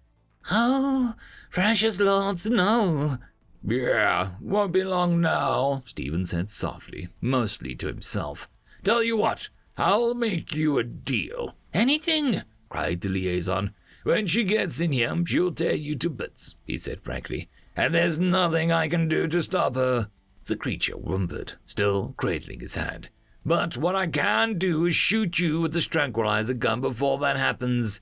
[0.51, 1.15] Oh,
[1.49, 3.17] precious lords, no.
[3.63, 8.47] Yeah, won't be long now, Stephen said softly, mostly to himself.
[8.85, 11.55] Tell you what, I'll make you a deal.
[11.73, 13.73] Anything, cried the liaison.
[14.03, 17.49] When she gets in here, she'll tear you to bits, he said frankly.
[17.75, 20.11] And there's nothing I can do to stop her.
[20.45, 23.09] The creature whimpered, still cradling his hand.
[23.43, 28.01] But what I can do is shoot you with the tranquilizer gun before that happens.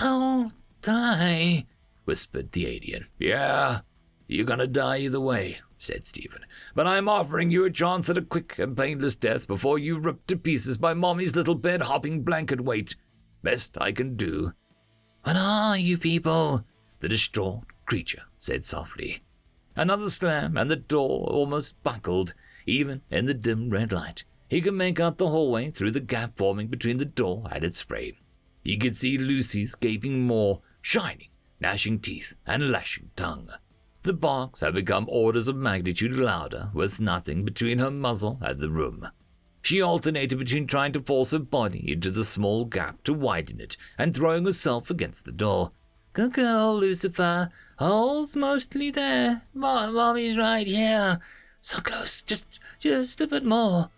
[0.00, 1.66] I'll die,
[2.04, 3.08] whispered the alien.
[3.18, 3.80] Yeah,
[4.28, 6.46] you're gonna die either way, said Stephen.
[6.74, 10.26] But I'm offering you a chance at a quick and painless death before you ripped
[10.28, 12.96] to pieces by Mommy's little bed hopping blanket weight.
[13.42, 14.52] Best I can do.
[15.22, 16.64] What are ah, you people?
[16.98, 19.22] The distraught creature said softly.
[19.76, 22.34] Another slam, and the door almost buckled,
[22.66, 24.24] even in the dim red light.
[24.48, 27.82] He could make out the hallway through the gap forming between the door and its
[27.82, 28.16] frame.
[28.64, 31.28] He could see Lucy's gaping maw, shining,
[31.60, 33.50] gnashing teeth, and lashing tongue.
[34.04, 38.68] The barks had become orders of magnitude louder, with nothing between her muzzle and the
[38.68, 39.08] room.
[39.62, 43.78] She alternated between trying to force her body into the small gap to widen it
[43.96, 45.72] and throwing herself against the door.
[46.12, 47.50] Good girl, Lucifer.
[47.78, 49.44] Hole's mostly there.
[49.54, 51.18] Mommy's right here.
[51.62, 52.20] So close.
[52.20, 53.88] Just, just a bit more.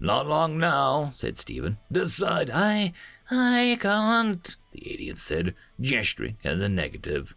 [0.00, 1.78] Not long now, said Stephen.
[1.92, 2.50] Decide.
[2.52, 2.92] I,
[3.30, 7.36] I can't, the idiot said, gesturing in the negative.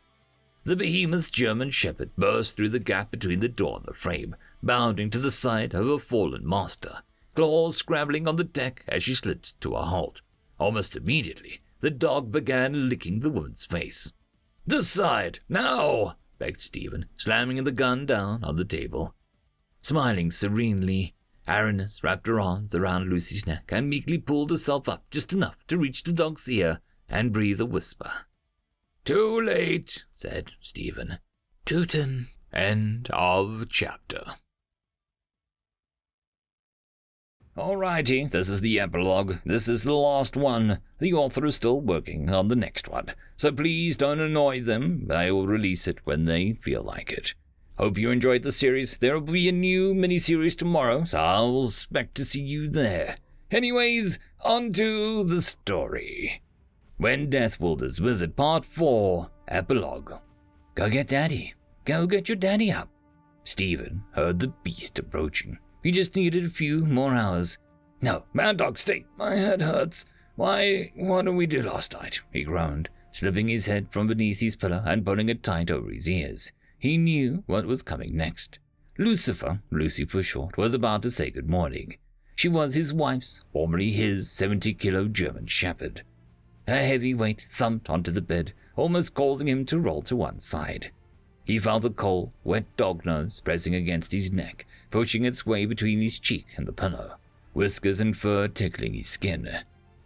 [0.68, 5.10] The behemoth's German shepherd burst through the gap between the door and the frame, bounding
[5.12, 7.04] to the side of her fallen master,
[7.36, 10.22] claws scrabbling on the deck as she slid to a halt.
[10.60, 14.12] Almost immediately, the dog began licking the woman's face.
[14.68, 19.16] Decide, now, begged Stephen, slamming the gun down on the table.
[19.82, 21.16] Smiling serenely,
[21.48, 25.78] Aranis wrapped her arms around Lucy's neck and meekly pulled herself up just enough to
[25.78, 28.12] reach the dog's ear and breathe a whisper.
[29.08, 31.20] Too late, said Stephen.
[31.64, 32.28] Tootin.
[32.52, 34.34] End of chapter.
[37.58, 39.38] Alrighty, this is the epilogue.
[39.46, 40.80] This is the last one.
[41.00, 45.08] The author is still working on the next one, so please don't annoy them.
[45.08, 47.34] They will release it when they feel like it.
[47.78, 48.98] Hope you enjoyed the series.
[48.98, 53.16] There will be a new miniseries tomorrow, so I'll expect to see you there.
[53.52, 56.42] Anyways, on to the story.
[57.00, 60.14] When Death Worlders Visit Part 4, Epilogue.
[60.74, 61.54] Go get Daddy.
[61.86, 62.90] Go get your daddy up.
[63.44, 65.60] Stephen heard the beast approaching.
[65.84, 67.60] He just needed a few more hours.
[68.02, 69.06] No, Mad Dog, stay.
[69.16, 70.08] My head hurts.
[70.38, 72.22] Why, what did we do last night?
[72.34, 76.10] He groaned, slipping his head from beneath his pillow and pulling it tight over his
[76.10, 76.52] ears.
[76.80, 78.58] He knew what was coming next.
[78.98, 81.98] Lucifer, Lucy for short, was about to say good morning.
[82.36, 86.02] She was his wife's, formerly his 70 kilo German shepherd.
[86.68, 90.92] Her heavy weight thumped onto the bed, almost causing him to roll to one side.
[91.46, 96.02] He felt the cold, wet dog nose pressing against his neck, pushing its way between
[96.02, 97.16] his cheek and the pillow,
[97.54, 99.48] whiskers and fur tickling his skin.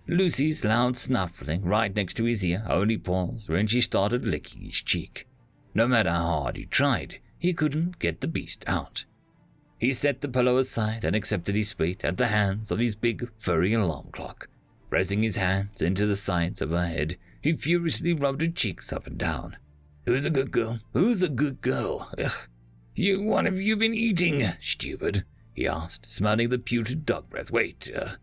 [0.08, 4.82] Lucy's loud snuffling right next to his ear only paused when she started licking his
[4.82, 5.28] cheek.
[5.74, 9.06] No matter how hard he tried, he couldn't get the beast out.
[9.80, 13.32] He set the pillow aside and accepted his fate at the hands of his big,
[13.40, 14.48] furry alarm clock.
[14.92, 19.08] Pressing his hands into the sides of her head, he furiously rubbed her cheeks up
[19.08, 19.56] and down.
[20.06, 20.82] Who's a good girl?
[20.92, 22.12] Who's a good girl?
[22.22, 22.50] Ugh.
[22.94, 25.24] You, what have you been eating, stupid?
[25.54, 27.52] he asked, smelling the putrid dog breath.
[27.52, 28.16] Wait, uh,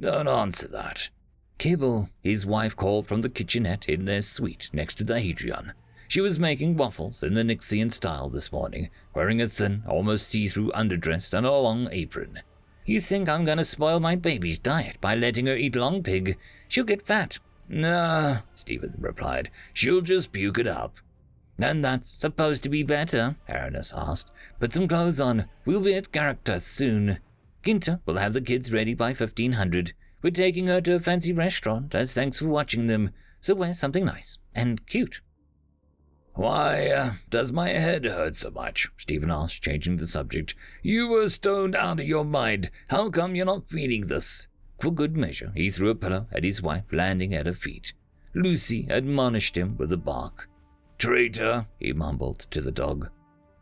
[0.00, 1.10] don't answer that.
[1.58, 5.74] Kibble, his wife called from the kitchenette in their suite next to the Hadrian.
[6.08, 10.72] She was making waffles in the Nixian style this morning, wearing a thin, almost see-through
[10.72, 12.40] underdress and a long apron.
[12.86, 16.38] You think I'm to spoil my baby's diet by letting her eat long pig?
[16.68, 17.40] She'll get fat.
[17.68, 19.50] Nah, Stephen replied.
[19.72, 20.94] She'll just puke it up.
[21.58, 24.30] And that's supposed to be better, Aranis asked.
[24.60, 25.46] Put some clothes on.
[25.64, 27.18] We'll be at Character soon.
[27.64, 29.92] Ginter will have the kids ready by 1500.
[30.22, 33.10] We're taking her to a fancy restaurant as thanks for watching them,
[33.40, 35.20] so wear something nice and cute.
[36.36, 38.90] Why uh, does my head hurt so much?
[38.98, 40.54] Stephen asked, changing the subject.
[40.82, 42.70] You were stoned out of your mind.
[42.90, 44.46] How come you're not feeling this?
[44.78, 47.94] For good measure, he threw a pillow at his wife, landing at her feet.
[48.34, 50.50] Lucy admonished him with a bark.
[50.98, 53.08] Traitor, he mumbled to the dog.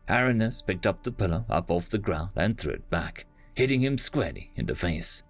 [0.09, 3.99] Aranis picked up the pillow up off the ground and threw it back, hitting him
[3.99, 5.22] squarely in the face.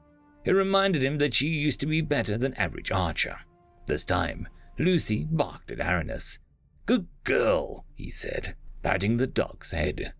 [0.46, 3.36] It reminded him that she used to be better than average archer.
[3.84, 6.38] This time, Lucy barked at Aranis.
[6.86, 10.12] Good girl, he said, patting the dog's head.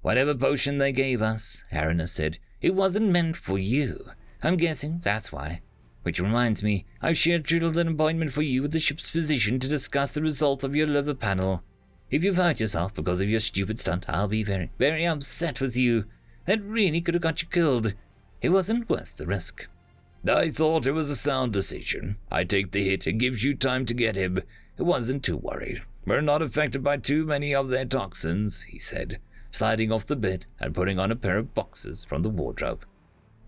[0.00, 4.10] Whatever potion they gave us, Aranis said, it wasn't meant for you.
[4.40, 5.60] I'm guessing that's why.
[6.02, 10.12] Which reminds me, I've scheduled an appointment for you with the ship's physician to discuss
[10.12, 11.64] the result of your liver panel.
[12.10, 15.76] If you've hurt yourself because of your stupid stunt, I'll be very, very upset with
[15.76, 16.04] you.
[16.44, 17.94] That really could have got you killed.
[18.40, 19.66] It wasn't worth the risk.
[20.28, 22.18] I thought it was a sound decision.
[22.30, 23.06] I take the hit.
[23.08, 24.42] It gives you time to get him.
[24.78, 25.82] It wasn't too worried.
[26.06, 30.46] We're not affected by too many of their toxins, he said, sliding off the bed
[30.60, 32.84] and putting on a pair of boxes from the wardrobe.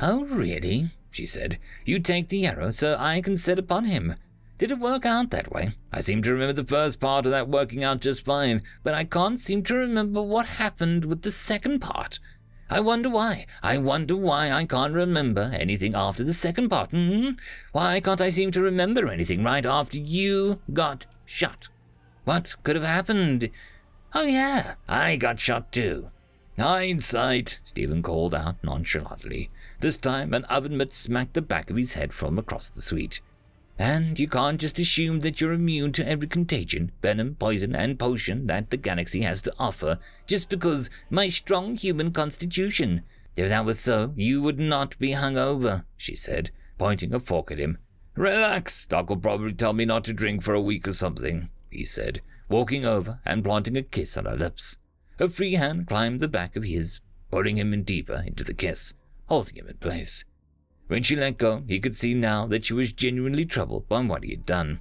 [0.01, 0.91] Oh, really?
[1.11, 1.59] she said.
[1.85, 4.15] You take the arrow so I can set upon him.
[4.59, 5.73] Did it work out that way?
[5.93, 9.05] I seem to remember the first part of that working out just fine, but I
[9.05, 12.19] can't seem to remember what happened with the second part.
[12.71, 13.47] I wonder why.
[13.63, 16.91] I wonder why I can't remember anything after the second part.
[16.91, 17.33] Hmm?
[17.73, 21.69] Why can't I seem to remember anything right after you got shot?
[22.27, 23.51] What could have happened?
[24.13, 26.11] Oh, yeah, I got shot too.
[26.59, 29.49] Hindsight, Stephen called out nonchalantly.
[29.79, 33.21] This time, an oven mitt smacked the back of his head from across the suite.
[33.79, 38.49] And you can't just assume that you're immune to every contagion, venom, poison, and potion
[38.49, 43.03] that the galaxy has to offer just because my strong human constitution.
[43.37, 47.53] If that was so, you would not be hung over, she said, pointing a fork
[47.53, 47.79] at him.
[48.17, 51.85] Relax, Doc will probably tell me not to drink for a week or something, he
[51.85, 54.77] said, walking over and planting a kiss on her lips.
[55.19, 57.01] Her free hand climbed the back of his,
[57.31, 58.95] pulling him in deeper into the kiss,
[59.27, 60.25] holding him in place.
[60.89, 64.23] When she let go, he could see now that she was genuinely troubled by what
[64.23, 64.81] he had done.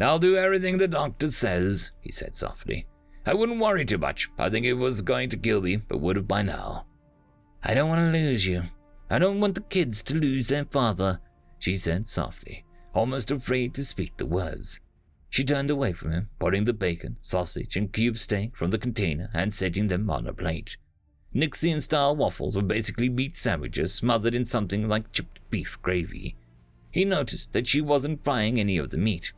[0.00, 2.86] I'll do everything the doctor says, he said softly.
[3.26, 4.30] I wouldn't worry too much.
[4.38, 6.86] I think it was going to kill me, but would have by now.
[7.62, 8.62] I don't want to lose you.
[9.10, 11.20] I don't want the kids to lose their father,
[11.58, 12.64] she said softly,
[12.94, 14.80] almost afraid to speak the words.
[15.30, 19.30] She turned away from him, putting the bacon, sausage, and cube steak from the container
[19.32, 20.76] and setting them on a plate.
[21.32, 26.36] Nixian style waffles were basically meat sandwiches smothered in something like chipped beef gravy.
[26.90, 29.32] He noticed that she wasn't frying any of the meat.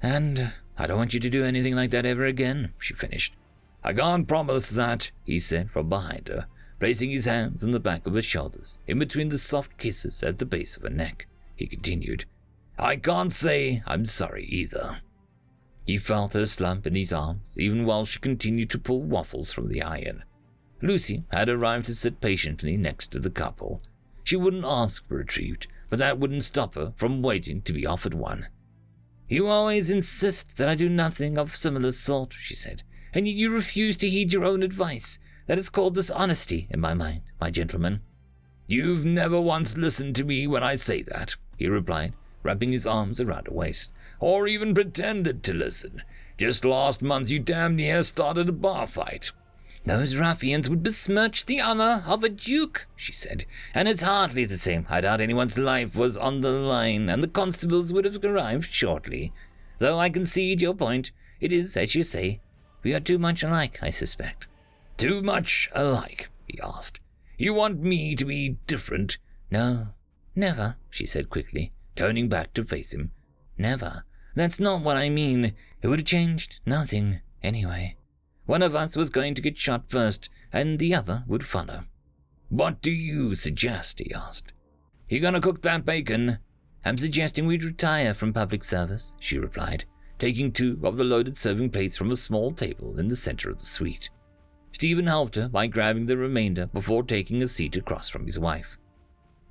[0.00, 3.36] And I don't want you to do anything like that ever again, she finished.
[3.82, 6.46] I can't promise that, he said from behind her,
[6.80, 10.38] placing his hands on the back of her shoulders, in between the soft kisses at
[10.38, 11.26] the base of her neck.
[11.54, 12.24] He continued,
[12.78, 15.02] I can't say I'm sorry either.
[15.84, 19.68] He felt her slump in his arms, even while she continued to pull waffles from
[19.68, 20.24] the iron.
[20.80, 23.82] Lucy had arrived to sit patiently next to the couple.
[24.22, 27.86] She wouldn't ask for a treat, but that wouldn't stop her from waiting to be
[27.86, 28.48] offered one.
[29.28, 32.82] You always insist that I do nothing of similar sort, she said,
[33.12, 35.18] and yet you refuse to heed your own advice.
[35.46, 38.00] That is called dishonesty in my mind, my gentleman.
[38.66, 43.20] You've never once listened to me when I say that, he replied, wrapping his arms
[43.20, 46.02] around her waist, or even pretended to listen.
[46.36, 49.30] Just last month you damn near started a bar fight.
[49.86, 53.44] Those ruffians would besmirch the honor of a duke, she said,
[53.74, 54.86] and it's hardly the same.
[54.88, 59.32] I doubt anyone's life was on the line, and the constables would have arrived shortly.
[59.80, 62.40] Though I concede your point, it is, as you say,
[62.82, 64.46] we are too much alike, I suspect.
[64.96, 66.30] Too much alike?
[66.46, 67.00] he asked.
[67.36, 69.18] You want me to be different?
[69.50, 69.88] No,
[70.34, 73.10] never, she said quickly, turning back to face him.
[73.56, 74.04] Never.
[74.34, 75.54] That's not what I mean.
[75.82, 77.96] It would have changed nothing, anyway.
[78.46, 81.84] One of us was going to get shot first, and the other would follow.
[82.48, 84.00] What do you suggest?
[84.00, 84.52] he asked.
[85.08, 86.38] You gonna cook that bacon?
[86.84, 89.84] I'm suggesting we retire from public service, she replied,
[90.18, 93.58] taking two of the loaded serving plates from a small table in the center of
[93.58, 94.10] the suite.
[94.72, 98.76] Stephen helped her by grabbing the remainder before taking a seat across from his wife.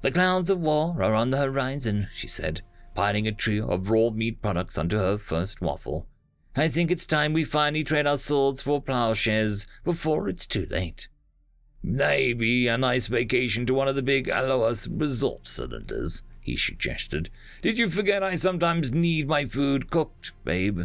[0.01, 2.61] The clouds of war are on the horizon, she said,
[2.95, 6.07] piling a trio of raw meat products onto her first waffle.
[6.56, 11.07] I think it's time we finally trade our swords for plowshares before it's too late.
[11.82, 17.30] Maybe a nice vacation to one of the big Aloath resort cylinders, he suggested.
[17.61, 20.84] Did you forget I sometimes need my food cooked, babe?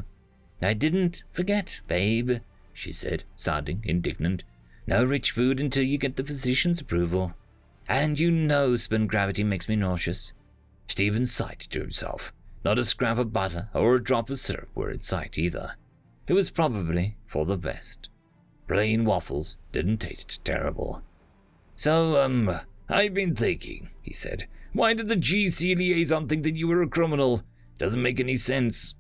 [0.61, 2.39] I didn't forget, babe,
[2.73, 4.43] she said, sounding indignant.
[4.87, 7.35] No rich food until you get the physician's approval.
[7.89, 10.33] And you know spin gravity makes me nauseous.
[10.89, 12.32] Stephen sighed to himself.
[12.65, 15.77] Not a scrap of butter or a drop of syrup were in sight either.
[16.27, 18.09] it was probably for the best.
[18.66, 21.02] Plain waffles didn't taste terrible.
[21.74, 24.48] So, um, I've been thinking, he said.
[24.73, 27.43] Why did the GC liaison think that you were a criminal?
[27.78, 28.94] Doesn't make any sense.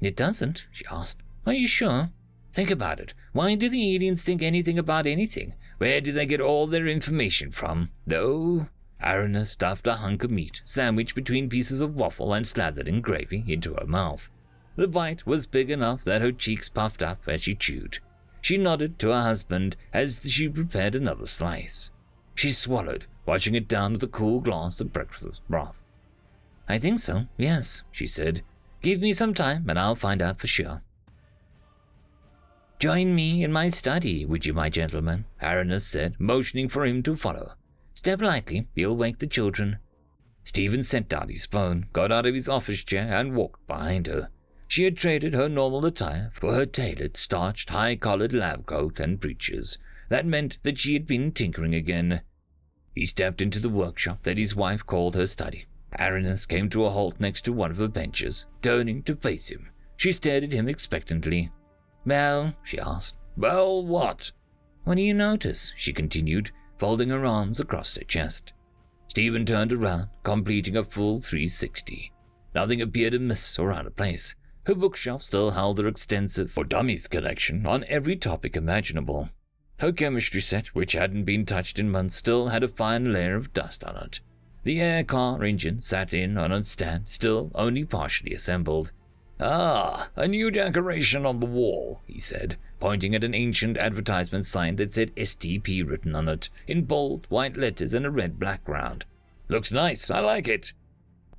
[0.00, 1.22] It doesn't, she asked.
[1.46, 2.10] Are you sure?
[2.52, 3.14] Think about it.
[3.32, 5.54] Why do the aliens think anything about anything?
[5.78, 7.90] Where do they get all their information from?
[8.06, 8.68] No.
[9.02, 13.44] Aranis stuffed a hunk of meat, sandwiched between pieces of waffle and slathered in gravy,
[13.46, 14.30] into her mouth.
[14.76, 17.98] The bite was big enough that her cheeks puffed up as she chewed.
[18.40, 21.90] She nodded to her husband as she prepared another slice.
[22.34, 25.82] She swallowed, washing it down with a cool glass of breakfast broth.
[26.68, 28.42] I think so, yes, she said.
[28.80, 30.82] Give me some time and I'll find out for sure.
[32.78, 35.24] Join me in my study, would you, my gentleman?
[35.42, 37.54] Aranis said, motioning for him to follow.
[37.98, 39.78] Step lightly, you'll wake the children.
[40.44, 44.30] Stephen sent down his phone, got out of his office chair, and walked behind her.
[44.68, 49.18] She had traded her normal attire for her tailored, starched, high collared lab coat and
[49.18, 49.78] breeches.
[50.10, 52.20] That meant that she had been tinkering again.
[52.94, 55.64] He stepped into the workshop that his wife called her study.
[55.98, 59.70] Aranis came to a halt next to one of her benches, turning to face him.
[59.96, 61.50] She stared at him expectantly.
[62.06, 63.16] Well, she asked.
[63.36, 64.30] Well, what?
[64.84, 65.72] What do you notice?
[65.76, 68.52] she continued, folding her arms across her chest.
[69.08, 72.12] Stephen turned around, completing a full 360.
[72.54, 74.34] Nothing appeared amiss or out of place.
[74.66, 79.30] Her bookshelf still held her extensive for dummies collection on every topic imaginable.
[79.80, 83.52] Her chemistry set, which hadn't been touched in months, still had a fine layer of
[83.52, 84.20] dust on it.
[84.64, 88.92] The air car engine sat in on a stand, still only partially assembled.
[89.40, 94.76] Ah, a new decoration on the wall, he said, pointing at an ancient advertisement sign
[94.76, 99.04] that said STP written on it, in bold white letters and a red background.
[99.48, 100.72] Looks nice, I like it.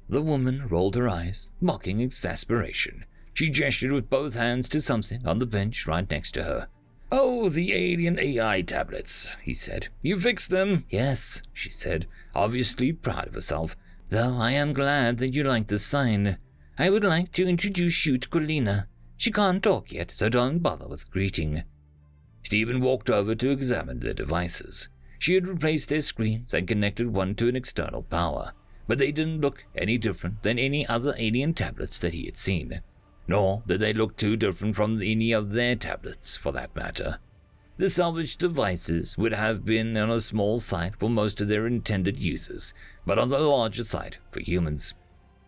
[0.10, 3.06] The woman rolled her eyes, mocking exasperation.
[3.34, 6.68] She gestured with both hands to something on the bench right next to her.
[7.12, 9.88] Oh, the alien AI tablets, he said.
[10.02, 10.86] You fixed them?
[10.90, 13.76] Yes, she said, obviously proud of herself.
[14.10, 16.38] Though I am glad that you like the sign.
[16.78, 18.88] I would like to introduce you to Quilina.
[19.20, 21.64] She can't talk yet, so don't bother with greeting.
[22.42, 24.88] Stephen walked over to examine the devices.
[25.20, 28.54] She had replaced their screens and connected one to an external power,
[28.88, 32.80] but they didn't look any different than any other alien tablets that he had seen.
[33.28, 37.20] Nor did they look too different from any of their tablets, for that matter.
[37.76, 42.20] The salvaged devices would have been on a small site for most of their intended
[42.20, 42.74] users,
[43.06, 44.94] but on the larger site for humans.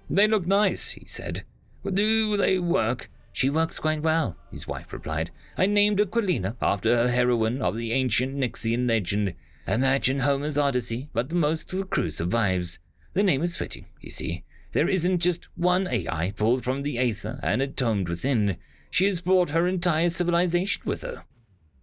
[0.10, 1.46] They look nice, he said.
[1.86, 3.10] But do they work?
[3.34, 5.32] She works quite well, his wife replied.
[5.58, 9.34] I named Aquilina after her heroine of the ancient Nixian legend.
[9.68, 12.80] Imagine Homer's Odyssey, but the most of the crew survives.
[13.14, 14.44] The name is fitting, you see.
[14.74, 18.58] There isn't just one AI pulled from the Aether and entombed within.
[18.90, 21.26] She has brought her entire civilization with her.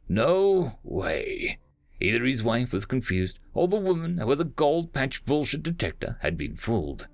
[0.09, 1.59] No way.
[2.01, 6.39] Either his wife was confused, or the woman with a gold patch bullshit detector had
[6.39, 7.09] been fooled.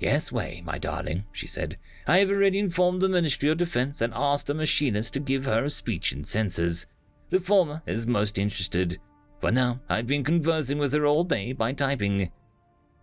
[0.00, 1.76] Yes, Way, my darling, she said.
[2.10, 5.66] I have already informed the Ministry of Defense and asked a machinist to give her
[5.66, 6.86] a speech and sensors.
[7.28, 8.98] The former is most interested.
[9.40, 12.32] For now, I've been conversing with her all day by typing.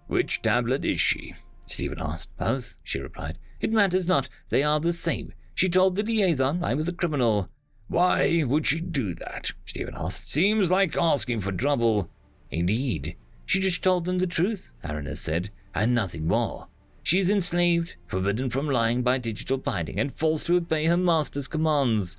[0.07, 1.35] Which tablet is she?
[1.67, 2.35] Stephen asked.
[2.35, 3.39] Both, she replied.
[3.61, 4.27] It matters not.
[4.49, 5.31] They are the same.
[5.55, 7.47] She told the liaison I was a criminal.
[7.87, 9.53] Why would she do that?
[9.65, 10.29] Stephen asked.
[10.29, 12.09] Seems like asking for trouble.
[12.51, 13.15] Indeed.
[13.45, 16.67] She just told them the truth, Aranis said, and nothing more.
[17.07, 21.47] She is enslaved, forbidden from lying by digital binding, and forced to obey her master's
[21.47, 22.17] commands.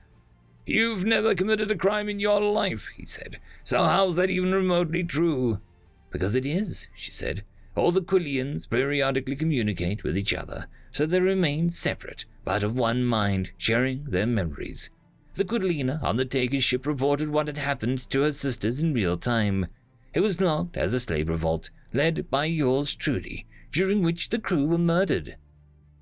[0.65, 3.39] You've never committed a crime in your life, he said.
[3.63, 5.61] So how's that even remotely true?
[6.11, 7.45] Because it is, she said.
[7.77, 13.05] All the Quilinas periodically communicate with each other, so they remain separate, but of one
[13.05, 14.89] mind, sharing their memories.
[15.35, 19.19] The Quilina on the Taker's ship reported what had happened to her sisters in real
[19.19, 19.67] time.
[20.15, 24.67] It was logged as a slave revolt, led by yours truly, during which the crew
[24.67, 25.37] were murdered.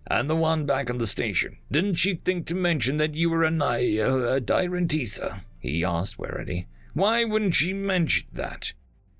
[0.08, 3.42] And the one back on the station, didn't she think to mention that you were
[3.42, 5.40] a, Ni- uh, a Dirantisa?
[5.60, 6.68] He asked warily.
[6.94, 8.72] Why wouldn't she mention that?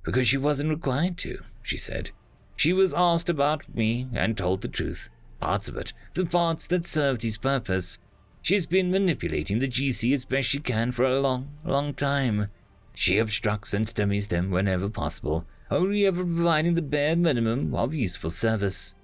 [0.05, 2.13] Because she wasn't required to, she said.
[2.55, 5.11] She was asked about me and told the truth.
[5.41, 7.99] Parts of it, the parts that served his purpose.
[8.41, 12.49] She's been manipulating the GC as best she can for a long, long time.
[12.95, 18.31] She obstructs and stymies them whenever possible, only ever providing the bare minimum of useful
[18.31, 18.95] service.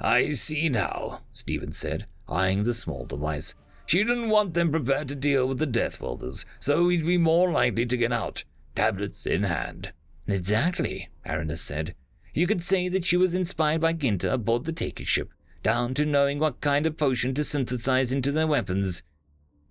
[0.00, 3.54] I see now, Stephen said, eyeing the small device.
[3.86, 7.50] She didn't want them prepared to deal with the Death Worlders, so we'd be more
[7.50, 9.92] likely to get out, tablets in hand.
[10.26, 11.94] Exactly, Aranis said.
[12.34, 15.30] You could say that she was inspired by Ginter aboard the Taker ship,
[15.62, 19.02] down to knowing what kind of potion to synthesize into their weapons.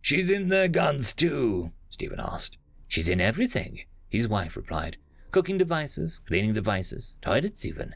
[0.02, 1.72] She's in their guns too?
[1.90, 2.58] Stephen asked.
[2.88, 4.98] She's in everything, his wife replied.
[5.36, 7.94] Cooking devices, cleaning devices, toilets even.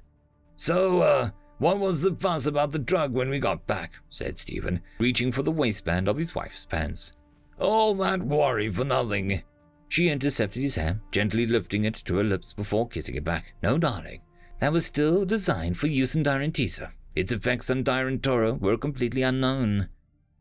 [0.57, 1.29] So, uh,
[1.59, 3.93] what was the fuss about the drug when we got back?
[4.09, 7.13] said Stephen, reaching for the waistband of his wife's pants.
[7.57, 9.41] All that worry for nothing.
[9.87, 13.53] She intercepted his hand, gently lifting it to her lips before kissing it back.
[13.63, 14.19] No, darling.
[14.59, 16.91] That was still designed for use in Tisa.
[17.15, 19.87] Its effects on Toro were completely unknown.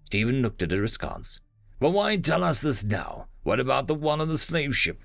[0.02, 1.38] Stephen looked at her askance.
[1.78, 3.28] But why tell us this now?
[3.44, 4.98] What about the one on the slave ship?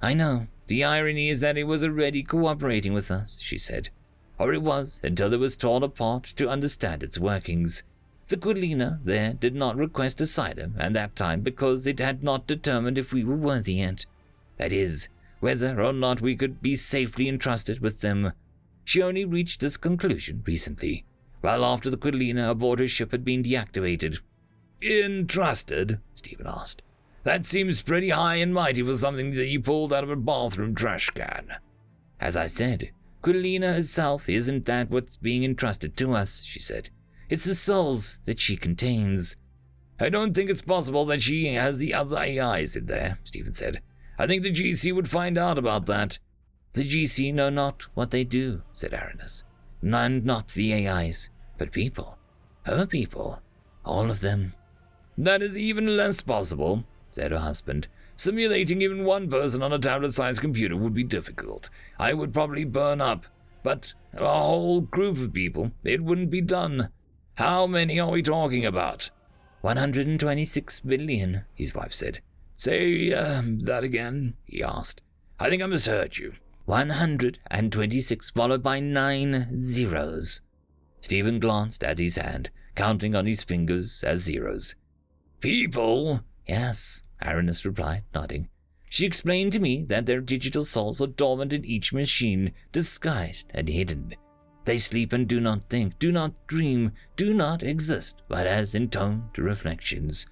[0.00, 0.46] I know.
[0.66, 3.90] The irony is that it was already cooperating with us, she said.
[4.38, 7.82] Or it was until it was torn apart to understand its workings.
[8.28, 12.98] The Quilina there did not request asylum at that time because it had not determined
[12.98, 14.06] if we were worthy yet.
[14.56, 18.32] That is, whether or not we could be safely entrusted with them.
[18.84, 21.04] She only reached this conclusion recently,
[21.42, 24.18] well after the Quilina aboard her ship had been deactivated.
[24.82, 26.00] Entrusted?
[26.14, 26.82] Stephen asked.
[27.26, 30.76] That seems pretty high and mighty for something that you pulled out of a bathroom
[30.76, 31.56] trash can.
[32.20, 36.90] As I said, Quilina herself isn't that what's being entrusted to us, she said.
[37.28, 39.36] It's the souls that she contains.
[39.98, 43.82] I don't think it's possible that she has the other AIs in there, Stephen said.
[44.16, 46.20] I think the GC would find out about that.
[46.74, 49.42] The GC know not what they do, said Aranis.
[49.82, 52.18] None, not the AIs, but people.
[52.66, 53.42] Her people.
[53.84, 54.54] All of them.
[55.18, 56.84] That is even less possible,
[57.16, 57.88] said her husband.
[58.14, 61.70] Simulating even one person on a tablet sized computer would be difficult.
[61.98, 63.24] I would probably burn up.
[63.62, 66.90] But a whole group of people, it wouldn't be done.
[67.36, 69.08] How many are we talking about?
[69.62, 72.20] 126 billion, his wife said.
[72.52, 75.00] Say uh, that again, he asked.
[75.40, 76.34] I think I misheard you.
[76.66, 80.42] 126 followed by nine zeros.
[81.00, 84.74] Stephen glanced at his hand, counting on his fingers as zeros.
[85.40, 86.20] People?
[86.46, 88.48] Yes, Aranis replied, nodding.
[88.88, 93.68] She explained to me that their digital souls are dormant in each machine, disguised and
[93.68, 94.14] hidden.
[94.64, 99.38] They sleep and do not think, do not dream, do not exist, but as intoned
[99.38, 100.26] reflections.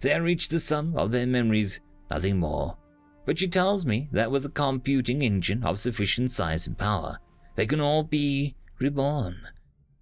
[0.00, 1.80] They reach the sum of their memories,
[2.10, 2.76] nothing more.
[3.24, 7.18] But she tells me that with a computing engine of sufficient size and power,
[7.54, 9.48] they can all be reborn.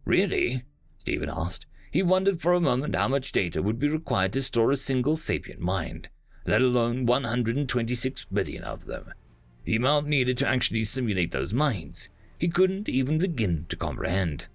[0.05, 0.65] Really?
[0.99, 1.67] Stephen asked.
[1.91, 5.17] He wondered for a moment how much data would be required to store a single
[5.17, 6.09] sapient mind,
[6.51, 9.13] let alone 126 billion of them.
[9.65, 12.09] The amount needed to actually simulate those minds
[12.41, 14.49] he couldn't even begin to comprehend.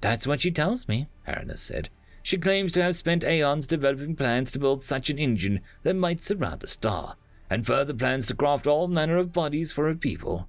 [0.00, 1.88] That's what she tells me, Aranis said.
[2.22, 6.20] She claims to have spent aeons developing plans to build such an engine that might
[6.20, 7.16] surround a star,
[7.50, 10.48] and further plans to craft all manner of bodies for her people.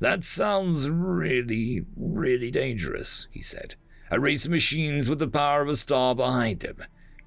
[0.00, 3.76] That sounds really, really dangerous, he said.
[4.10, 6.82] A race of machines with the power of a star behind them.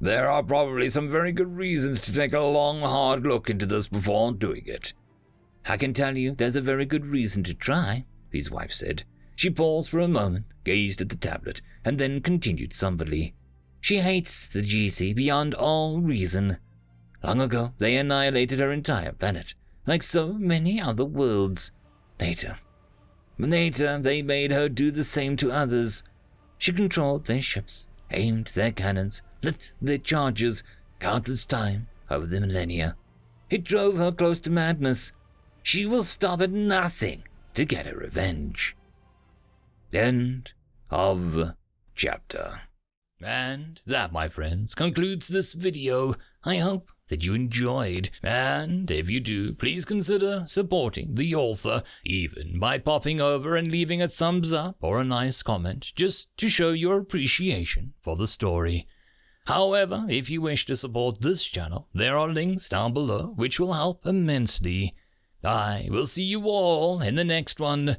[0.05, 3.87] There are probably some very good reasons to take a long, hard look into this
[3.87, 4.93] before doing it.
[5.67, 9.03] I can tell you there's a very good reason to try, his wife said.
[9.35, 13.33] She paused for a moment, gazed at the tablet, and then continued somberly.
[13.81, 16.59] She hates the GC beyond all reason.
[17.23, 19.55] Long ago, they annihilated her entire planet,
[19.87, 21.71] like so many other worlds.
[22.19, 22.59] Later,
[23.39, 26.03] later, they made her do the same to others.
[26.59, 29.23] She controlled their ships, aimed their cannons,
[29.81, 30.63] their charges
[30.99, 32.95] countless times over the millennia.
[33.49, 35.11] It drove her close to madness.
[35.63, 37.23] She will stop at nothing
[37.53, 38.75] to get her revenge.
[39.93, 40.51] End
[40.89, 41.53] of
[41.95, 42.61] chapter.
[43.23, 46.15] And that, my friends, concludes this video.
[46.43, 52.59] I hope that you enjoyed, and if you do, please consider supporting the author, even
[52.59, 56.71] by popping over and leaving a thumbs up or a nice comment, just to show
[56.71, 58.87] your appreciation for the story.
[59.47, 63.73] However, if you wish to support this channel, there are links down below which will
[63.73, 64.95] help immensely.
[65.43, 67.97] I will see you all in the next one.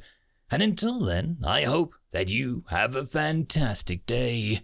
[0.51, 4.63] And until then, I hope that you have a fantastic day.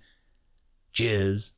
[0.92, 1.54] Cheers.